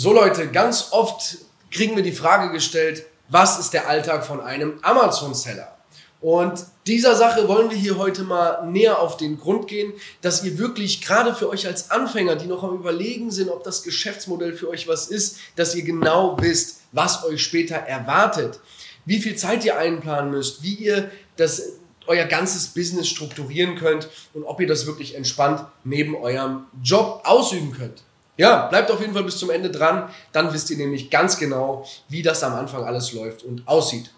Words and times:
So 0.00 0.12
Leute, 0.12 0.46
ganz 0.46 0.90
oft 0.92 1.38
kriegen 1.72 1.96
wir 1.96 2.04
die 2.04 2.12
Frage 2.12 2.52
gestellt, 2.52 3.04
was 3.30 3.58
ist 3.58 3.72
der 3.72 3.88
Alltag 3.88 4.24
von 4.24 4.40
einem 4.40 4.78
Amazon-Seller? 4.82 5.76
Und 6.20 6.66
dieser 6.86 7.16
Sache 7.16 7.48
wollen 7.48 7.68
wir 7.68 7.76
hier 7.76 7.98
heute 7.98 8.22
mal 8.22 8.64
näher 8.70 9.00
auf 9.00 9.16
den 9.16 9.40
Grund 9.40 9.66
gehen, 9.66 9.92
dass 10.20 10.44
ihr 10.44 10.56
wirklich 10.56 11.00
gerade 11.00 11.34
für 11.34 11.48
euch 11.48 11.66
als 11.66 11.90
Anfänger, 11.90 12.36
die 12.36 12.46
noch 12.46 12.62
am 12.62 12.76
Überlegen 12.76 13.32
sind, 13.32 13.50
ob 13.50 13.64
das 13.64 13.82
Geschäftsmodell 13.82 14.52
für 14.52 14.68
euch 14.68 14.86
was 14.86 15.08
ist, 15.08 15.38
dass 15.56 15.74
ihr 15.74 15.82
genau 15.82 16.36
wisst, 16.40 16.82
was 16.92 17.24
euch 17.24 17.42
später 17.42 17.74
erwartet, 17.74 18.60
wie 19.04 19.18
viel 19.18 19.34
Zeit 19.34 19.64
ihr 19.64 19.78
einplanen 19.78 20.30
müsst, 20.30 20.62
wie 20.62 20.74
ihr 20.74 21.10
das 21.34 21.72
euer 22.06 22.26
ganzes 22.26 22.68
Business 22.68 23.08
strukturieren 23.08 23.74
könnt 23.74 24.08
und 24.32 24.44
ob 24.44 24.60
ihr 24.60 24.68
das 24.68 24.86
wirklich 24.86 25.16
entspannt 25.16 25.64
neben 25.82 26.14
eurem 26.14 26.66
Job 26.84 27.22
ausüben 27.24 27.72
könnt. 27.72 28.04
Ja, 28.38 28.66
bleibt 28.68 28.88
auf 28.92 29.00
jeden 29.00 29.14
Fall 29.14 29.24
bis 29.24 29.36
zum 29.36 29.50
Ende 29.50 29.68
dran, 29.68 30.08
dann 30.30 30.52
wisst 30.52 30.70
ihr 30.70 30.76
nämlich 30.76 31.10
ganz 31.10 31.38
genau, 31.38 31.84
wie 32.08 32.22
das 32.22 32.44
am 32.44 32.54
Anfang 32.54 32.84
alles 32.84 33.12
läuft 33.12 33.42
und 33.42 33.66
aussieht. 33.66 34.10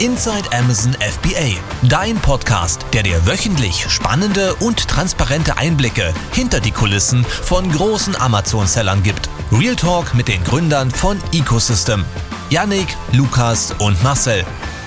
Inside 0.00 0.52
Amazon 0.52 0.92
FBA, 0.94 1.56
dein 1.88 2.16
Podcast, 2.16 2.84
der 2.92 3.04
dir 3.04 3.24
wöchentlich 3.28 3.86
spannende 3.88 4.56
und 4.56 4.88
transparente 4.88 5.56
Einblicke 5.56 6.12
hinter 6.32 6.58
die 6.58 6.72
Kulissen 6.72 7.24
von 7.24 7.70
großen 7.70 8.16
Amazon-Sellern 8.20 9.04
gibt. 9.04 9.28
Real 9.52 9.76
Talk 9.76 10.14
mit 10.14 10.26
den 10.26 10.42
Gründern 10.42 10.90
von 10.90 11.16
Ecosystem. 11.32 12.04
Yannick, 12.50 12.88
Lukas 13.12 13.72
und 13.78 14.02
Marcel. 14.02 14.44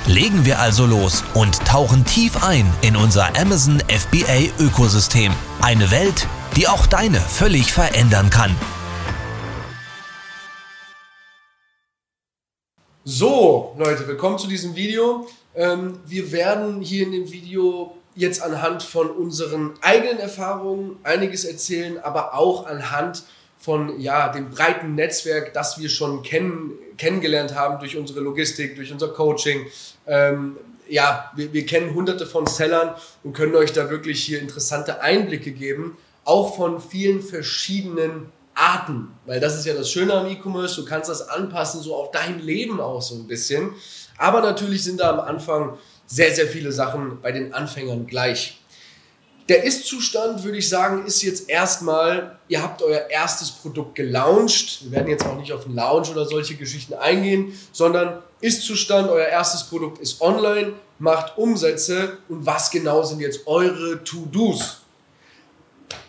Legen 0.07 0.45
wir 0.45 0.59
also 0.59 0.85
los 0.85 1.23
und 1.33 1.57
tauchen 1.65 2.03
tief 2.03 2.43
ein 2.43 2.69
in 2.81 2.97
unser 2.97 3.27
Amazon 3.39 3.81
FBA 3.87 4.51
Ökosystem. 4.59 5.33
Eine 5.61 5.89
Welt, 5.89 6.27
die 6.57 6.67
auch 6.67 6.87
deine 6.87 7.19
völlig 7.19 7.71
verändern 7.71 8.31
kann. 8.31 8.55
So, 13.03 13.75
Leute, 13.77 14.07
willkommen 14.07 14.39
zu 14.39 14.47
diesem 14.47 14.75
Video. 14.75 15.29
Ähm, 15.53 15.99
wir 16.07 16.31
werden 16.31 16.81
hier 16.81 17.05
in 17.05 17.11
dem 17.11 17.31
Video 17.31 17.95
jetzt 18.15 18.41
anhand 18.41 18.81
von 18.81 19.11
unseren 19.11 19.75
eigenen 19.81 20.17
Erfahrungen 20.17 20.97
einiges 21.03 21.45
erzählen, 21.45 21.99
aber 21.99 22.33
auch 22.33 22.65
anhand 22.65 23.23
von 23.59 23.99
ja, 23.99 24.29
dem 24.29 24.49
breiten 24.49 24.95
Netzwerk, 24.95 25.53
das 25.53 25.79
wir 25.79 25.89
schon 25.89 26.23
kennen, 26.23 26.71
kennengelernt 26.97 27.53
haben 27.53 27.77
durch 27.77 27.95
unsere 27.95 28.21
Logistik, 28.21 28.75
durch 28.75 28.91
unser 28.91 29.09
Coaching. 29.09 29.67
Ähm, 30.07 30.57
ja, 30.89 31.31
wir, 31.35 31.53
wir 31.53 31.67
kennen 31.67 31.93
hunderte 31.93 32.25
von 32.25 32.47
Sellern 32.47 32.95
und 33.23 33.33
können 33.33 33.55
euch 33.55 33.73
da 33.73 33.91
wirklich 33.91 34.23
hier 34.23 34.41
interessante 34.41 35.01
Einblicke 35.01 35.51
geben, 35.51 35.97
auch 36.27 36.55
von 36.55 36.81
vielen 36.81 37.21
verschiedenen 37.21 38.31
Arten, 38.53 39.09
weil 39.25 39.39
das 39.39 39.55
ist 39.55 39.65
ja 39.65 39.73
das 39.73 39.89
Schöne 39.89 40.13
am 40.13 40.27
E-Commerce, 40.27 40.75
du 40.75 40.85
kannst 40.85 41.09
das 41.09 41.29
anpassen, 41.29 41.81
so 41.81 41.95
auf 41.95 42.11
dein 42.11 42.39
Leben 42.39 42.81
auch 42.81 43.01
so 43.01 43.15
ein 43.15 43.27
bisschen. 43.27 43.71
Aber 44.17 44.41
natürlich 44.41 44.83
sind 44.83 44.99
da 44.99 45.11
am 45.11 45.19
Anfang 45.19 45.77
sehr, 46.05 46.33
sehr 46.33 46.47
viele 46.47 46.71
Sachen 46.71 47.21
bei 47.21 47.31
den 47.31 47.53
Anfängern 47.53 48.07
gleich. 48.07 48.59
Der 49.47 49.63
Ist-Zustand, 49.63 50.43
würde 50.43 50.57
ich 50.57 50.67
sagen, 50.67 51.05
ist 51.05 51.21
jetzt 51.21 51.49
erstmal, 51.49 52.37
ihr 52.49 52.61
habt 52.61 52.81
euer 52.81 53.09
erstes 53.09 53.51
Produkt 53.51 53.95
gelauncht. 53.95 54.83
Wir 54.83 54.91
werden 54.91 55.07
jetzt 55.07 55.25
auch 55.25 55.37
nicht 55.37 55.53
auf 55.53 55.63
den 55.63 55.75
Launch 55.75 56.09
oder 56.09 56.25
solche 56.25 56.55
Geschichten 56.55 56.95
eingehen, 56.95 57.57
sondern 57.71 58.21
Ist-Zustand, 58.41 59.09
euer 59.09 59.27
erstes 59.27 59.63
Produkt 59.63 59.99
ist 59.99 60.19
online, 60.19 60.73
macht 60.99 61.37
Umsätze 61.37 62.17
und 62.27 62.45
was 62.45 62.71
genau 62.71 63.03
sind 63.03 63.21
jetzt 63.21 63.47
eure 63.47 64.03
To-Dos? 64.03 64.81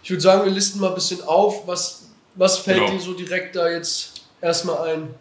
Ich 0.02 0.10
würde 0.10 0.20
sagen, 0.20 0.44
wir 0.44 0.52
listen 0.52 0.80
mal 0.80 0.88
ein 0.88 0.94
bisschen 0.94 1.22
auf, 1.22 1.66
was, 1.66 2.08
was 2.34 2.58
fällt 2.58 2.78
genau. 2.78 2.92
dir 2.92 3.00
so 3.00 3.12
direkt 3.12 3.56
da 3.56 3.68
jetzt 3.68 4.22
erstmal 4.40 4.88
ein? 4.88 5.14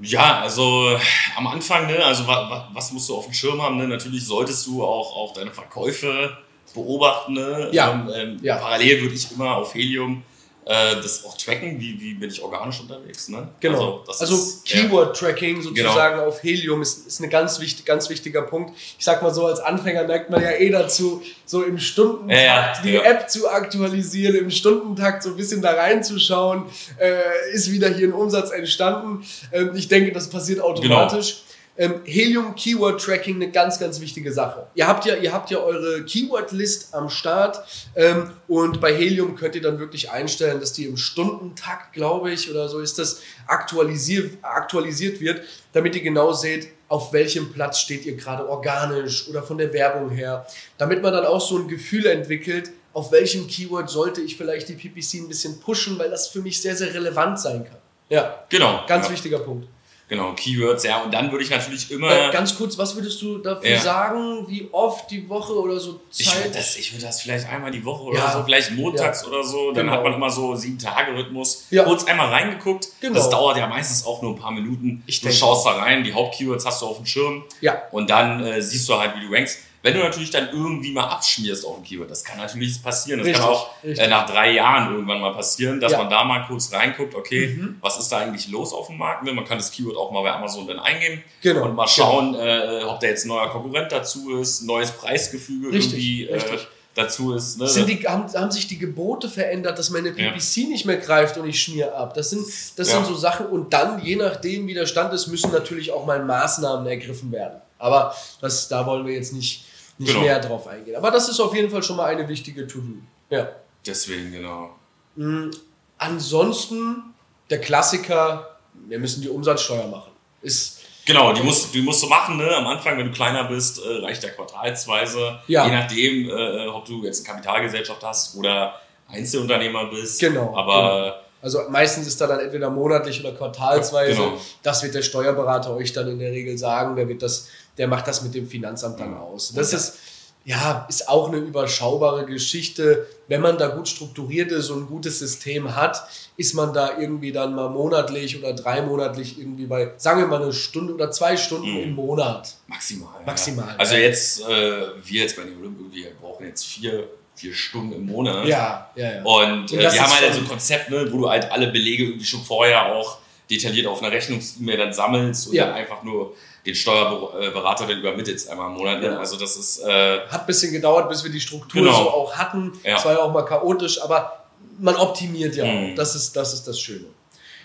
Ja, 0.00 0.40
also 0.40 0.98
am 1.36 1.46
Anfang, 1.46 1.86
ne, 1.86 2.04
also 2.04 2.26
was, 2.26 2.62
was 2.72 2.92
musst 2.92 3.08
du 3.08 3.16
auf 3.16 3.24
dem 3.24 3.34
Schirm 3.34 3.62
haben? 3.62 3.76
Ne? 3.76 3.86
Natürlich 3.86 4.26
solltest 4.26 4.66
du 4.66 4.82
auch, 4.82 5.14
auch 5.16 5.32
deine 5.32 5.52
Verkäufe 5.52 6.36
beobachten. 6.74 7.34
Ne? 7.34 7.68
Ja. 7.72 7.92
Ähm, 7.92 8.10
ähm, 8.14 8.38
ja. 8.42 8.56
Parallel 8.56 9.02
würde 9.02 9.14
ich 9.14 9.30
immer 9.30 9.56
auf 9.56 9.74
Helium 9.74 10.22
äh, 10.64 10.96
das 10.96 11.24
auch 11.24 11.36
tracken, 11.36 11.80
wie, 11.80 12.00
wie 12.00 12.14
bin 12.14 12.30
ich 12.30 12.40
organisch 12.40 12.80
unterwegs. 12.80 13.28
Ne? 13.28 13.48
Genau. 13.60 14.04
Also, 14.06 14.24
also 14.24 14.60
Keyword-Tracking 14.64 15.60
sozusagen 15.60 16.16
genau. 16.16 16.28
auf 16.28 16.42
Helium 16.42 16.82
ist, 16.82 17.06
ist 17.06 17.20
ein 17.20 17.30
ganz, 17.30 17.58
wichtig, 17.58 17.84
ganz 17.84 18.08
wichtiger 18.08 18.42
Punkt. 18.42 18.72
Ich 18.76 19.04
sag 19.04 19.22
mal 19.22 19.34
so, 19.34 19.46
als 19.46 19.58
Anfänger 19.58 20.04
neigt 20.04 20.30
man 20.30 20.40
ja 20.40 20.52
eh 20.52 20.70
dazu, 20.70 21.22
so 21.46 21.62
im 21.62 21.78
Stundentakt 21.78 22.40
ja, 22.40 22.82
die 22.84 22.92
ja. 22.92 23.02
App 23.02 23.28
zu 23.28 23.48
aktualisieren, 23.48 24.36
im 24.36 24.50
Stundentakt 24.50 25.24
so 25.24 25.30
ein 25.30 25.36
bisschen 25.36 25.62
da 25.62 25.72
reinzuschauen. 25.72 26.66
Äh, 26.98 27.52
ist 27.52 27.72
wieder 27.72 27.88
hier 27.88 28.08
ein 28.08 28.12
Umsatz 28.12 28.52
entstanden. 28.52 29.24
Ähm, 29.52 29.72
ich 29.74 29.88
denke, 29.88 30.12
das 30.12 30.30
passiert 30.30 30.60
automatisch. 30.60 31.30
Genau. 31.30 31.51
Ähm, 31.78 32.02
Helium 32.04 32.54
Keyword 32.54 33.00
Tracking 33.00 33.36
eine 33.36 33.50
ganz, 33.50 33.78
ganz 33.78 34.00
wichtige 34.00 34.30
Sache. 34.30 34.66
Ihr 34.74 34.86
habt 34.86 35.06
ja, 35.06 35.16
ihr 35.16 35.32
habt 35.32 35.50
ja 35.50 35.58
eure 35.58 36.04
Keyword 36.04 36.52
List 36.52 36.94
am 36.94 37.08
Start 37.08 37.64
ähm, 37.96 38.30
und 38.46 38.80
bei 38.80 38.94
Helium 38.94 39.36
könnt 39.36 39.54
ihr 39.54 39.62
dann 39.62 39.78
wirklich 39.78 40.10
einstellen, 40.10 40.60
dass 40.60 40.74
die 40.74 40.84
im 40.84 40.98
Stundentakt, 40.98 41.94
glaube 41.94 42.30
ich, 42.30 42.50
oder 42.50 42.68
so 42.68 42.80
ist 42.80 42.98
das 42.98 43.22
aktualisiert, 43.46 44.34
aktualisiert 44.42 45.20
wird, 45.20 45.42
damit 45.72 45.96
ihr 45.96 46.02
genau 46.02 46.32
seht, 46.32 46.68
auf 46.88 47.14
welchem 47.14 47.50
Platz 47.52 47.78
steht 47.78 48.04
ihr 48.04 48.16
gerade 48.16 48.46
organisch 48.46 49.26
oder 49.28 49.42
von 49.42 49.56
der 49.56 49.72
Werbung 49.72 50.10
her, 50.10 50.46
damit 50.76 51.00
man 51.02 51.14
dann 51.14 51.24
auch 51.24 51.40
so 51.40 51.56
ein 51.56 51.68
Gefühl 51.68 52.04
entwickelt, 52.04 52.70
auf 52.92 53.10
welchem 53.12 53.46
Keyword 53.46 53.88
sollte 53.88 54.20
ich 54.20 54.36
vielleicht 54.36 54.68
die 54.68 54.74
PPC 54.74 55.22
ein 55.22 55.28
bisschen 55.28 55.58
pushen, 55.60 55.98
weil 55.98 56.10
das 56.10 56.28
für 56.28 56.42
mich 56.42 56.60
sehr, 56.60 56.76
sehr 56.76 56.92
relevant 56.92 57.40
sein 57.40 57.64
kann. 57.64 57.78
Ja, 58.10 58.44
genau. 58.50 58.84
Ganz 58.86 59.06
ja. 59.06 59.12
wichtiger 59.12 59.38
Punkt. 59.38 59.66
Genau, 60.12 60.34
Keywords, 60.34 60.84
ja. 60.84 60.98
Und 60.98 61.14
dann 61.14 61.32
würde 61.32 61.42
ich 61.42 61.48
natürlich 61.48 61.90
immer. 61.90 62.10
Äh, 62.12 62.30
ganz 62.30 62.54
kurz, 62.54 62.76
was 62.76 62.94
würdest 62.94 63.22
du 63.22 63.38
dafür 63.38 63.70
ja. 63.70 63.80
sagen? 63.80 64.46
Wie 64.46 64.68
oft 64.70 65.10
die 65.10 65.26
Woche 65.26 65.54
oder 65.54 65.80
so 65.80 66.02
Zeit? 66.10 66.26
Ich 66.26 66.36
würde 66.36 66.50
das, 66.50 66.76
würd 66.92 67.02
das 67.02 67.22
vielleicht 67.22 67.48
einmal 67.48 67.70
die 67.70 67.82
Woche 67.82 68.02
oder 68.02 68.18
ja. 68.18 68.30
so, 68.30 68.44
vielleicht 68.44 68.72
montags 68.72 69.22
ja. 69.22 69.28
oder 69.28 69.42
so. 69.42 69.72
Dann 69.72 69.86
genau. 69.86 69.96
hat 69.96 70.04
man 70.04 70.12
immer 70.12 70.28
so 70.28 70.54
sieben 70.54 70.78
Tage 70.78 71.16
Rhythmus. 71.16 71.66
Kurz 71.84 72.04
einmal 72.04 72.28
reingeguckt. 72.28 72.88
Genau. 73.00 73.14
Das 73.14 73.30
dauert 73.30 73.56
ja 73.56 73.66
meistens 73.66 74.04
auch 74.04 74.20
nur 74.20 74.34
ein 74.34 74.38
paar 74.38 74.50
Minuten. 74.50 75.02
Ich 75.06 75.20
du 75.20 75.28
denke. 75.28 75.38
schaust 75.38 75.64
da 75.64 75.78
rein, 75.78 76.04
die 76.04 76.12
Hauptkeywords 76.12 76.66
hast 76.66 76.82
du 76.82 76.86
auf 76.88 76.98
dem 76.98 77.06
Schirm. 77.06 77.44
Ja. 77.62 77.80
Und 77.90 78.10
dann 78.10 78.44
äh, 78.44 78.60
siehst 78.60 78.86
du 78.90 78.98
halt, 78.98 79.14
wie 79.16 79.26
du 79.26 79.32
rankst. 79.32 79.60
Wenn 79.82 79.94
du 79.94 80.00
natürlich 80.00 80.30
dann 80.30 80.48
irgendwie 80.52 80.92
mal 80.92 81.08
abschmierst 81.08 81.66
auf 81.66 81.78
ein 81.78 81.82
Keyword, 81.82 82.08
das 82.08 82.22
kann 82.22 82.38
natürlich 82.38 82.80
passieren. 82.80 83.18
Das 83.18 83.26
richtig, 83.26 83.42
kann 83.42 83.52
auch 83.52 83.70
äh, 83.82 84.06
nach 84.06 84.30
drei 84.30 84.52
Jahren 84.52 84.92
irgendwann 84.92 85.20
mal 85.20 85.34
passieren, 85.34 85.80
dass 85.80 85.92
ja. 85.92 85.98
man 85.98 86.08
da 86.08 86.22
mal 86.22 86.46
kurz 86.46 86.72
reinguckt, 86.72 87.16
okay, 87.16 87.56
mhm. 87.58 87.78
was 87.80 87.98
ist 87.98 88.08
da 88.10 88.18
eigentlich 88.18 88.48
los 88.48 88.72
auf 88.72 88.86
dem 88.86 88.98
Markt? 88.98 89.24
Ne, 89.24 89.32
man 89.32 89.44
kann 89.44 89.58
das 89.58 89.72
Keyword 89.72 89.96
auch 89.96 90.12
mal 90.12 90.22
bei 90.22 90.32
Amazon 90.32 90.68
dann 90.68 90.78
eingeben 90.78 91.24
genau, 91.40 91.64
und 91.64 91.74
mal 91.74 91.88
schauen, 91.88 92.32
genau. 92.32 92.44
äh, 92.44 92.84
ob 92.84 93.00
da 93.00 93.08
jetzt 93.08 93.24
ein 93.24 93.28
neuer 93.28 93.50
Konkurrent 93.50 93.90
dazu 93.90 94.38
ist, 94.38 94.62
neues 94.62 94.92
Preisgefüge 94.92 95.72
richtig, 95.72 95.94
irgendwie 95.94 96.26
äh, 96.26 96.34
richtig. 96.34 96.68
dazu 96.94 97.34
ist. 97.34 97.58
Ne? 97.58 97.66
Sind 97.66 97.88
die, 97.88 98.06
haben, 98.06 98.32
haben, 98.32 98.52
sich 98.52 98.68
die 98.68 98.78
Gebote 98.78 99.28
verändert, 99.28 99.80
dass 99.80 99.90
meine 99.90 100.12
PPC 100.12 100.56
ja. 100.58 100.68
nicht 100.68 100.86
mehr 100.86 100.98
greift 100.98 101.38
und 101.38 101.48
ich 101.48 101.60
schmier 101.60 101.96
ab? 101.96 102.14
Das 102.14 102.30
sind, 102.30 102.46
das 102.76 102.88
ja. 102.88 102.98
sind 102.98 103.06
so 103.06 103.16
Sachen 103.16 103.46
und 103.46 103.72
dann, 103.72 104.00
je 104.00 104.14
nachdem, 104.14 104.68
wie 104.68 104.74
der 104.74 104.86
Stand 104.86 105.12
ist, 105.12 105.26
müssen 105.26 105.50
natürlich 105.50 105.90
auch 105.90 106.06
mal 106.06 106.24
Maßnahmen 106.24 106.86
ergriffen 106.86 107.32
werden. 107.32 107.60
Aber 107.78 108.14
das, 108.40 108.68
da 108.68 108.86
wollen 108.86 109.04
wir 109.04 109.14
jetzt 109.14 109.32
nicht 109.32 109.64
nicht 109.98 110.12
genau. 110.12 110.22
näher 110.22 110.40
drauf 110.40 110.66
eingehen. 110.66 110.96
Aber 110.96 111.10
das 111.10 111.28
ist 111.28 111.40
auf 111.40 111.54
jeden 111.54 111.70
Fall 111.70 111.82
schon 111.82 111.96
mal 111.96 112.06
eine 112.06 112.28
wichtige 112.28 112.66
To-Do. 112.66 112.94
Ja. 113.30 113.48
Deswegen, 113.86 114.32
genau. 114.32 114.70
Mhm. 115.16 115.50
Ansonsten, 115.98 117.14
der 117.50 117.60
Klassiker, 117.60 118.58
wir 118.88 118.98
müssen 118.98 119.22
die 119.22 119.28
Umsatzsteuer 119.28 119.86
machen. 119.86 120.10
Ist 120.42 120.82
Genau, 121.04 121.32
die 121.32 121.42
musst, 121.42 121.74
die 121.74 121.82
musst 121.82 122.02
du 122.02 122.06
machen, 122.06 122.36
ne? 122.36 122.54
Am 122.54 122.66
Anfang, 122.66 122.96
wenn 122.96 123.06
du 123.06 123.12
kleiner 123.12 123.44
bist, 123.44 123.84
äh, 123.84 124.04
reicht 124.04 124.22
der 124.22 124.30
quartalsweise. 124.30 125.40
Ja. 125.48 125.66
Je 125.66 125.72
nachdem, 125.72 126.28
äh, 126.28 126.66
ob 126.68 126.84
du 126.84 127.04
jetzt 127.04 127.26
eine 127.26 127.34
Kapitalgesellschaft 127.34 128.02
hast 128.04 128.36
oder 128.36 128.80
Einzelunternehmer 129.08 129.86
bist. 129.86 130.20
Genau. 130.20 130.56
Aber 130.56 131.02
genau. 131.02 131.14
Also 131.42 131.62
meistens 131.68 132.06
ist 132.06 132.20
da 132.20 132.26
dann 132.26 132.40
entweder 132.40 132.70
monatlich 132.70 133.20
oder 133.20 133.32
quartalsweise. 133.32 134.14
Genau. 134.14 134.40
Das 134.62 134.82
wird 134.82 134.94
der 134.94 135.02
Steuerberater 135.02 135.74
euch 135.74 135.92
dann 135.92 136.08
in 136.08 136.18
der 136.18 136.30
Regel 136.30 136.56
sagen. 136.56 136.96
Der 136.96 137.08
wird 137.08 137.22
das 137.22 137.48
der 137.78 137.88
macht 137.88 138.08
das 138.08 138.22
mit 138.22 138.34
dem 138.34 138.46
Finanzamt 138.46 139.00
dann 139.00 139.16
aus. 139.16 139.52
Das 139.54 139.72
ist, 139.72 139.98
ja, 140.44 140.86
ist 140.88 141.08
auch 141.08 141.28
eine 141.28 141.38
überschaubare 141.38 142.26
Geschichte. 142.26 143.06
Wenn 143.28 143.40
man 143.40 143.56
da 143.58 143.68
gut 143.68 143.88
strukturiert 143.88 144.50
ist 144.52 144.70
und 144.70 144.82
ein 144.82 144.86
gutes 144.86 145.20
System 145.20 145.74
hat, 145.74 146.06
ist 146.36 146.54
man 146.54 146.74
da 146.74 146.98
irgendwie 146.98 147.32
dann 147.32 147.54
mal 147.54 147.70
monatlich 147.70 148.38
oder 148.38 148.52
dreimonatlich 148.52 149.38
irgendwie 149.38 149.66
bei, 149.66 149.92
sagen 149.96 150.20
wir 150.20 150.26
mal, 150.26 150.42
eine 150.42 150.52
Stunde 150.52 150.94
oder 150.94 151.10
zwei 151.10 151.36
Stunden 151.36 151.72
mhm. 151.72 151.82
im 151.82 151.94
Monat. 151.94 152.56
Maximal. 152.66 153.22
Maximal. 153.24 153.68
Ja. 153.68 153.76
Also 153.78 153.94
jetzt, 153.94 154.42
äh, 154.42 154.86
wir 155.02 155.22
jetzt 155.22 155.36
bei 155.36 155.44
den 155.44 155.58
Olymp, 155.58 155.78
wir 155.92 156.10
brauchen 156.20 156.46
jetzt 156.46 156.66
vier, 156.66 157.08
vier 157.34 157.54
Stunden 157.54 157.92
im 157.92 158.06
Monat. 158.06 158.46
Ja, 158.46 158.90
ja, 158.94 159.14
ja. 159.14 159.22
Und, 159.22 159.72
äh, 159.72 159.78
wir 159.78 160.02
haben 160.02 160.12
halt 160.12 160.34
so 160.34 160.40
ein 160.40 160.48
Konzept, 160.48 160.90
ne, 160.90 161.12
wo 161.12 161.18
du 161.18 161.30
halt 161.30 161.50
alle 161.50 161.68
Belege 161.68 162.04
irgendwie 162.04 162.26
schon 162.26 162.42
vorher 162.42 162.94
auch 162.94 163.18
detailliert 163.50 163.86
auf 163.86 164.02
einer 164.02 164.12
Rechnungs-E-Mail 164.12 164.78
dann 164.78 164.92
sammelst 164.92 165.48
und 165.48 165.54
ja. 165.54 165.66
dann 165.66 165.74
einfach 165.74 166.02
nur 166.02 166.34
den 166.64 166.74
Steuerberater 166.74 167.86
dann 167.86 167.98
übermittelt 167.98 168.48
einmal 168.48 168.70
im 168.70 168.76
Monat. 168.76 169.02
Ja. 169.02 169.18
Also 169.18 169.36
das 169.36 169.56
ist... 169.56 169.80
Äh, 169.80 170.20
Hat 170.28 170.42
ein 170.42 170.46
bisschen 170.46 170.72
gedauert, 170.72 171.08
bis 171.08 171.24
wir 171.24 171.30
die 171.30 171.40
Struktur 171.40 171.82
genau. 171.82 171.92
so 171.92 172.10
auch 172.10 172.34
hatten. 172.34 172.72
Es 172.84 173.02
ja. 173.02 173.04
war 173.04 173.12
ja 173.12 173.18
auch 173.18 173.32
mal 173.32 173.42
chaotisch, 173.42 174.00
aber 174.00 174.44
man 174.78 174.94
optimiert 174.94 175.56
ja 175.56 175.64
auch. 175.64 175.72
Mhm. 175.72 175.96
Das 175.96 176.14
ist, 176.14 176.36
das 176.36 176.54
ist 176.54 176.68
das 176.68 176.78
Schöne. 176.80 177.06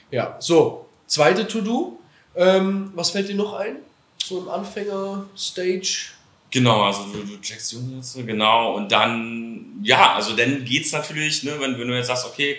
Ja, 0.10 0.36
so, 0.40 0.88
zweite 1.06 1.48
To-Do. 1.48 2.00
Ähm, 2.36 2.92
was 2.96 3.12
fällt 3.12 3.30
dir 3.30 3.36
noch 3.36 3.54
ein? 3.54 3.78
So 4.24 4.40
im 4.40 4.50
Anfänger-Stage? 4.50 6.12
Genau, 6.58 6.86
also 6.86 7.04
du, 7.14 7.20
du 7.24 7.40
checkst 7.40 7.72
die 7.72 7.76
Umsätze, 7.76 8.24
genau. 8.24 8.74
Und 8.74 8.92
dann, 8.92 9.80
ja, 9.84 10.16
also 10.16 10.36
dann 10.36 10.66
geht's 10.66 10.92
natürlich, 10.92 11.44
ne, 11.44 11.54
wenn, 11.60 11.78
wenn 11.78 11.88
du 11.88 11.96
jetzt 11.96 12.08
sagst, 12.08 12.26
okay, 12.26 12.58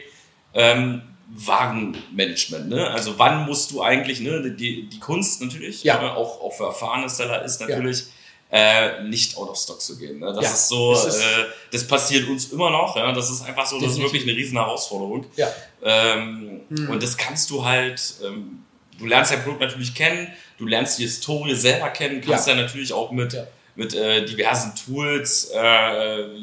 ähm, 0.54 1.02
Wagenmanagement, 1.30 2.68
ne? 2.68 2.88
Also 2.90 3.18
wann 3.18 3.44
musst 3.44 3.72
du 3.72 3.82
eigentlich, 3.82 4.20
ne, 4.20 4.52
die, 4.52 4.88
die 4.88 5.00
Kunst 5.00 5.42
natürlich, 5.42 5.82
ja. 5.82 6.00
äh, 6.00 6.10
auch, 6.10 6.40
auch 6.40 6.52
für 6.52 6.66
erfahrene 6.66 7.08
Seller 7.08 7.42
ist 7.42 7.60
natürlich, 7.60 8.04
ja. 8.52 8.58
äh, 9.00 9.02
nicht 9.02 9.36
out 9.36 9.48
of 9.48 9.58
stock 9.58 9.80
zu 9.80 9.98
gehen. 9.98 10.20
Ne? 10.20 10.32
Das 10.32 10.44
ja. 10.44 10.50
ist 10.52 10.68
so, 10.68 10.92
ist 10.92 11.16
äh, 11.16 11.46
das 11.72 11.84
passiert 11.88 12.28
uns 12.28 12.52
immer 12.52 12.70
noch, 12.70 12.94
ja. 12.94 13.10
Das 13.10 13.28
ist 13.28 13.42
einfach 13.42 13.66
so, 13.66 13.80
das 13.80 13.94
ist 13.94 13.98
wirklich 13.98 14.22
eine 14.22 14.32
riesen 14.32 14.58
Herausforderung. 14.58 15.26
Ja. 15.34 15.48
Ähm, 15.82 16.60
hm. 16.68 16.88
Und 16.88 17.02
das 17.02 17.16
kannst 17.16 17.50
du 17.50 17.64
halt, 17.64 18.00
ähm, 18.24 18.62
du 18.96 19.06
lernst 19.06 19.32
dein 19.32 19.42
Produkt 19.42 19.62
natürlich 19.62 19.92
kennen, 19.92 20.28
du 20.56 20.66
lernst 20.66 21.00
die 21.00 21.02
Historie 21.02 21.56
selber 21.56 21.88
kennen, 21.88 22.20
kannst 22.20 22.46
ja, 22.46 22.54
natürlich 22.54 22.92
auch 22.92 23.10
mit, 23.10 23.36
mit 23.78 23.94
äh, 23.94 24.24
diversen 24.24 24.74
Tools 24.74 25.50
äh, 25.54 25.58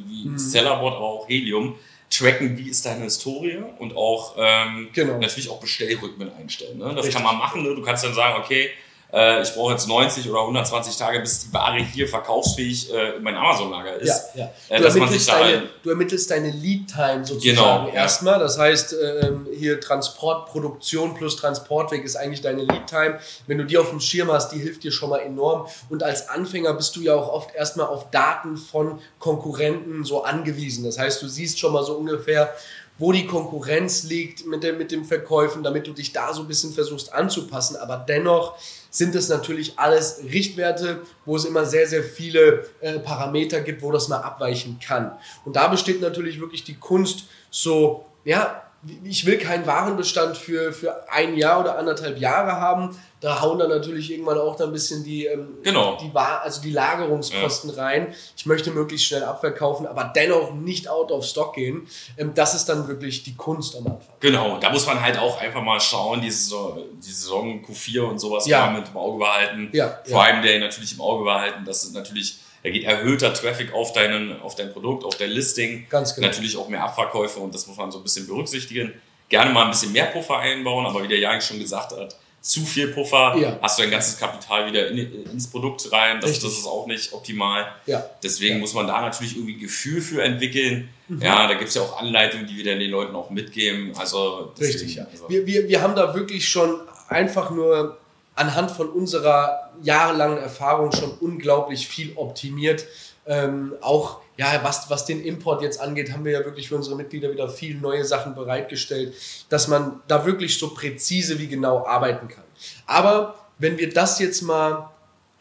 wie 0.07 0.23
hm. 0.23 0.37
Sellerbot, 0.37 0.93
aber 0.93 1.05
auch 1.05 1.27
Helium 1.27 1.75
tracken, 2.09 2.57
wie 2.57 2.69
ist 2.69 2.85
deine 2.85 3.03
Historie 3.03 3.59
und 3.77 3.95
auch 3.97 4.35
ähm, 4.37 4.87
genau. 4.93 5.19
natürlich 5.19 5.49
auch 5.49 5.59
Bestellrhythmen 5.59 6.31
einstellen. 6.33 6.77
Ne? 6.77 6.85
Das 6.95 7.05
Richtig. 7.05 7.15
kann 7.15 7.23
man 7.23 7.37
machen. 7.37 7.63
Ne? 7.63 7.75
Du 7.75 7.81
kannst 7.81 8.05
dann 8.05 8.13
sagen, 8.13 8.41
okay, 8.41 8.69
äh, 9.15 9.41
ich 9.41 9.53
brauche 9.53 9.71
jetzt 9.71 9.87
90 9.87 10.29
oder 10.29 10.41
120 10.41 10.97
Tage, 10.97 11.21
bis 11.21 11.39
die 11.39 11.53
Ware 11.53 11.77
hier 11.77 12.05
verkaufsfähig 12.05 12.93
äh, 12.93 13.15
in 13.15 13.23
mein 13.23 13.35
Amazon-Lager 13.35 13.95
ist. 13.95 14.35
Ja, 14.35 14.51
ja. 14.69 14.75
Äh, 14.75 14.81
du, 14.81 14.87
ermittelst 14.87 15.29
da 15.29 15.39
deine, 15.39 15.63
du 15.83 15.89
ermittelst 15.89 16.31
deine 16.31 16.51
Lead-Time 16.51 17.25
sozusagen 17.25 17.85
genau, 17.85 17.87
erstmal. 17.87 18.33
Ja. 18.33 18.39
Das 18.39 18.59
heißt, 18.59 18.93
äh, 18.93 19.31
hier 19.57 19.79
Transport, 19.79 20.47
Produktion 20.47 21.13
plus 21.13 21.37
Transportweg 21.37 22.03
ist 22.03 22.17
eigentlich 22.17 22.41
deine 22.41 22.63
Lead-Time. 22.63 23.19
Wenn 23.47 23.57
du 23.57 23.63
die 23.63 23.77
auf 23.77 23.89
dem 23.89 24.01
Schirm 24.01 24.29
hast, 24.31 24.51
die 24.51 24.59
hilft 24.59 24.83
dir 24.83 24.91
schon 24.91 25.09
mal 25.09 25.19
enorm. 25.19 25.67
Und 25.89 26.03
als 26.03 26.27
Anfänger 26.27 26.73
bist 26.73 26.93
du 26.97 27.01
ja 27.01 27.15
auch 27.15 27.29
oft 27.29 27.55
erstmal 27.55 27.87
auf 27.87 28.11
Daten 28.11 28.57
von 28.57 28.99
Konkurrenten 29.19 30.03
so 30.03 30.25
angewiesen. 30.25 30.83
Das 30.83 30.99
heißt, 30.99 31.21
du 31.21 31.29
siehst 31.29 31.57
schon 31.57 31.71
mal 31.71 31.85
so 31.85 31.93
ungefähr, 31.93 32.53
wo 32.97 33.11
die 33.11 33.27
Konkurrenz 33.27 34.03
liegt 34.03 34.45
mit, 34.45 34.63
dem, 34.63 34.77
mit 34.77 34.91
dem 34.91 35.03
Verkäufen, 35.05 35.63
damit 35.63 35.87
du 35.87 35.91
dich 35.91 36.13
da 36.13 36.33
so 36.33 36.41
ein 36.41 36.47
bisschen 36.47 36.73
versuchst 36.73 37.13
anzupassen. 37.13 37.75
Aber 37.75 37.97
dennoch 37.97 38.57
sind 38.95 39.13
es 39.13 39.27
natürlich 39.27 39.77
alles 39.77 40.21
Richtwerte, 40.23 41.01
wo 41.25 41.35
es 41.35 41.43
immer 41.43 41.65
sehr, 41.65 41.85
sehr 41.85 42.01
viele 42.01 42.65
äh, 42.79 42.97
Parameter 42.99 43.59
gibt, 43.59 43.81
wo 43.81 43.91
das 43.91 44.07
mal 44.07 44.21
abweichen 44.21 44.79
kann. 44.79 45.11
Und 45.43 45.57
da 45.57 45.67
besteht 45.67 45.99
natürlich 45.99 46.39
wirklich 46.39 46.63
die 46.63 46.75
Kunst, 46.75 47.25
so, 47.51 48.05
ja, 48.23 48.64
ich 49.03 49.25
will 49.25 49.37
keinen 49.37 49.65
Warenbestand 49.65 50.37
für, 50.37 50.71
für 50.71 51.09
ein 51.11 51.35
Jahr 51.35 51.59
oder 51.59 51.77
anderthalb 51.77 52.19
Jahre 52.19 52.53
haben. 52.53 52.97
Da 53.19 53.41
hauen 53.41 53.57
dann 53.57 53.69
natürlich 53.69 54.11
irgendwann 54.11 54.37
auch 54.37 54.55
dann 54.55 54.69
ein 54.69 54.73
bisschen 54.73 55.03
die, 55.03 55.25
ähm, 55.25 55.57
genau. 55.63 55.97
die, 55.99 56.11
also 56.15 56.61
die 56.61 56.71
Lagerungskosten 56.71 57.71
ja. 57.75 57.83
rein. 57.83 58.13
Ich 58.37 58.45
möchte 58.45 58.69
möglichst 58.71 59.07
schnell 59.07 59.23
abverkaufen, 59.23 59.87
aber 59.87 60.11
dennoch 60.15 60.53
nicht 60.53 60.87
out 60.87 61.11
of 61.11 61.25
stock 61.25 61.55
gehen. 61.55 61.87
Ähm, 62.17 62.33
das 62.35 62.53
ist 62.53 62.65
dann 62.65 62.87
wirklich 62.87 63.23
die 63.23 63.35
Kunst 63.35 63.75
am 63.75 63.87
Anfang. 63.87 64.15
Genau, 64.19 64.57
da 64.59 64.69
muss 64.69 64.85
man 64.85 65.01
halt 65.01 65.17
auch 65.17 65.41
einfach 65.41 65.63
mal 65.63 65.79
schauen, 65.79 66.21
die 66.21 66.29
Saison, 66.29 66.77
die 67.03 67.11
Saison 67.11 67.63
Q4 67.65 68.01
und 68.01 68.19
sowas 68.19 68.45
ja. 68.45 68.69
mit 68.69 68.89
im 68.89 68.97
Auge 68.97 69.17
behalten. 69.17 69.69
Ja. 69.73 69.87
Prime 69.87 70.37
ja. 70.37 70.41
Day 70.41 70.59
natürlich 70.59 70.93
im 70.93 71.01
Auge 71.01 71.23
behalten. 71.23 71.65
Das 71.65 71.83
ist 71.83 71.93
natürlich 71.93 72.39
da 72.65 72.71
geht 72.71 72.83
erhöhter 72.83 73.31
Traffic 73.31 73.73
auf, 73.73 73.93
deinen, 73.93 74.41
auf 74.41 74.55
dein 74.55 74.73
Produkt, 74.73 75.05
auf 75.05 75.15
dein 75.17 75.29
Listing. 75.29 75.85
Ganz 75.87 76.15
genau. 76.15 76.25
Natürlich 76.25 76.57
auch 76.57 76.67
mehr 76.67 76.83
Abverkäufe 76.83 77.39
und 77.39 77.53
das 77.53 77.67
muss 77.67 77.77
man 77.77 77.91
so 77.91 77.99
ein 77.99 78.03
bisschen 78.03 78.25
berücksichtigen. 78.25 78.91
Gerne 79.29 79.51
mal 79.51 79.65
ein 79.65 79.69
bisschen 79.69 79.91
mehr 79.91 80.05
Puffer 80.05 80.39
einbauen, 80.39 80.87
aber 80.87 81.03
wie 81.03 81.07
der 81.07 81.19
Jan 81.19 81.39
schon 81.41 81.59
gesagt 81.59 81.91
hat, 81.91 82.15
zu 82.41 82.61
viel 82.61 82.87
Puffer, 82.87 83.35
ja. 83.37 83.59
hast 83.61 83.77
du 83.77 83.83
dein 83.83 83.91
ganzes 83.91 84.17
Kapital 84.17 84.65
wieder 84.65 84.87
in, 84.87 85.25
ins 85.25 85.45
Produkt 85.45 85.91
rein. 85.91 86.19
Das, 86.19 86.39
das 86.39 86.53
ist 86.53 86.65
auch 86.65 86.87
nicht 86.87 87.13
optimal. 87.13 87.67
Ja. 87.85 88.03
Deswegen 88.23 88.55
ja. 88.55 88.61
muss 88.61 88.73
man 88.73 88.87
da 88.87 88.99
natürlich 88.99 89.35
irgendwie 89.35 89.57
Gefühl 89.57 90.01
für 90.01 90.23
entwickeln. 90.23 90.89
Mhm. 91.07 91.21
Ja, 91.21 91.47
da 91.47 91.53
gibt 91.53 91.69
es 91.69 91.75
ja 91.75 91.83
auch 91.83 92.01
Anleitungen, 92.01 92.47
die 92.47 92.57
wir 92.57 92.65
dann 92.65 92.79
den 92.79 92.89
Leuten 92.89 93.15
auch 93.15 93.29
mitgeben. 93.29 93.91
Also 93.95 94.53
deswegen, 94.57 94.79
Richtig, 94.79 94.95
ja. 94.95 95.05
Also. 95.11 95.29
Wir, 95.29 95.45
wir, 95.45 95.67
wir 95.67 95.83
haben 95.83 95.95
da 95.95 96.15
wirklich 96.15 96.49
schon 96.49 96.79
einfach 97.09 97.51
nur 97.51 97.99
anhand 98.35 98.71
von 98.71 98.89
unserer 98.89 99.71
jahrelangen 99.81 100.37
Erfahrung 100.37 100.91
schon 100.91 101.11
unglaublich 101.19 101.87
viel 101.87 102.13
optimiert. 102.15 102.85
Ähm, 103.25 103.73
auch 103.81 104.19
ja, 104.37 104.59
was, 104.63 104.89
was 104.89 105.05
den 105.05 105.23
Import 105.23 105.61
jetzt 105.61 105.79
angeht, 105.79 106.11
haben 106.11 106.25
wir 106.25 106.33
ja 106.33 106.45
wirklich 106.45 106.67
für 106.67 106.75
unsere 106.75 106.95
Mitglieder 106.95 107.31
wieder 107.31 107.49
viele 107.49 107.79
neue 107.79 108.03
Sachen 108.03 108.35
bereitgestellt, 108.35 109.15
dass 109.49 109.67
man 109.67 110.01
da 110.07 110.25
wirklich 110.25 110.59
so 110.59 110.73
präzise 110.73 111.39
wie 111.39 111.47
genau 111.47 111.85
arbeiten 111.85 112.27
kann. 112.27 112.43
Aber 112.85 113.35
wenn 113.57 113.77
wir 113.77 113.93
das 113.93 114.19
jetzt 114.19 114.41
mal 114.41 114.89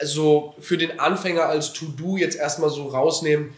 so 0.00 0.54
für 0.60 0.76
den 0.76 1.00
Anfänger 1.00 1.46
als 1.46 1.72
To-Do 1.72 2.16
jetzt 2.16 2.36
erstmal 2.36 2.70
so 2.70 2.88
rausnehmen, 2.88 3.54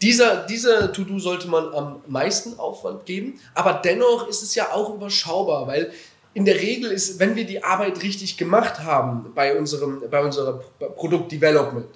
dieser, 0.00 0.46
dieser 0.46 0.94
To-Do 0.94 1.18
sollte 1.18 1.46
man 1.48 1.74
am 1.74 2.02
meisten 2.06 2.58
Aufwand 2.58 3.04
geben, 3.04 3.38
aber 3.54 3.74
dennoch 3.84 4.28
ist 4.28 4.42
es 4.42 4.54
ja 4.54 4.72
auch 4.72 4.94
überschaubar, 4.94 5.66
weil 5.66 5.92
in 6.34 6.44
der 6.44 6.56
Regel 6.56 6.90
ist, 6.90 7.18
wenn 7.18 7.34
wir 7.36 7.44
die 7.44 7.64
Arbeit 7.64 8.02
richtig 8.02 8.36
gemacht 8.36 8.80
haben 8.80 9.32
bei 9.34 9.58
unserem, 9.58 10.02
bei 10.10 10.22
unserem 10.22 10.60
Produktdevelopment, 10.78 11.88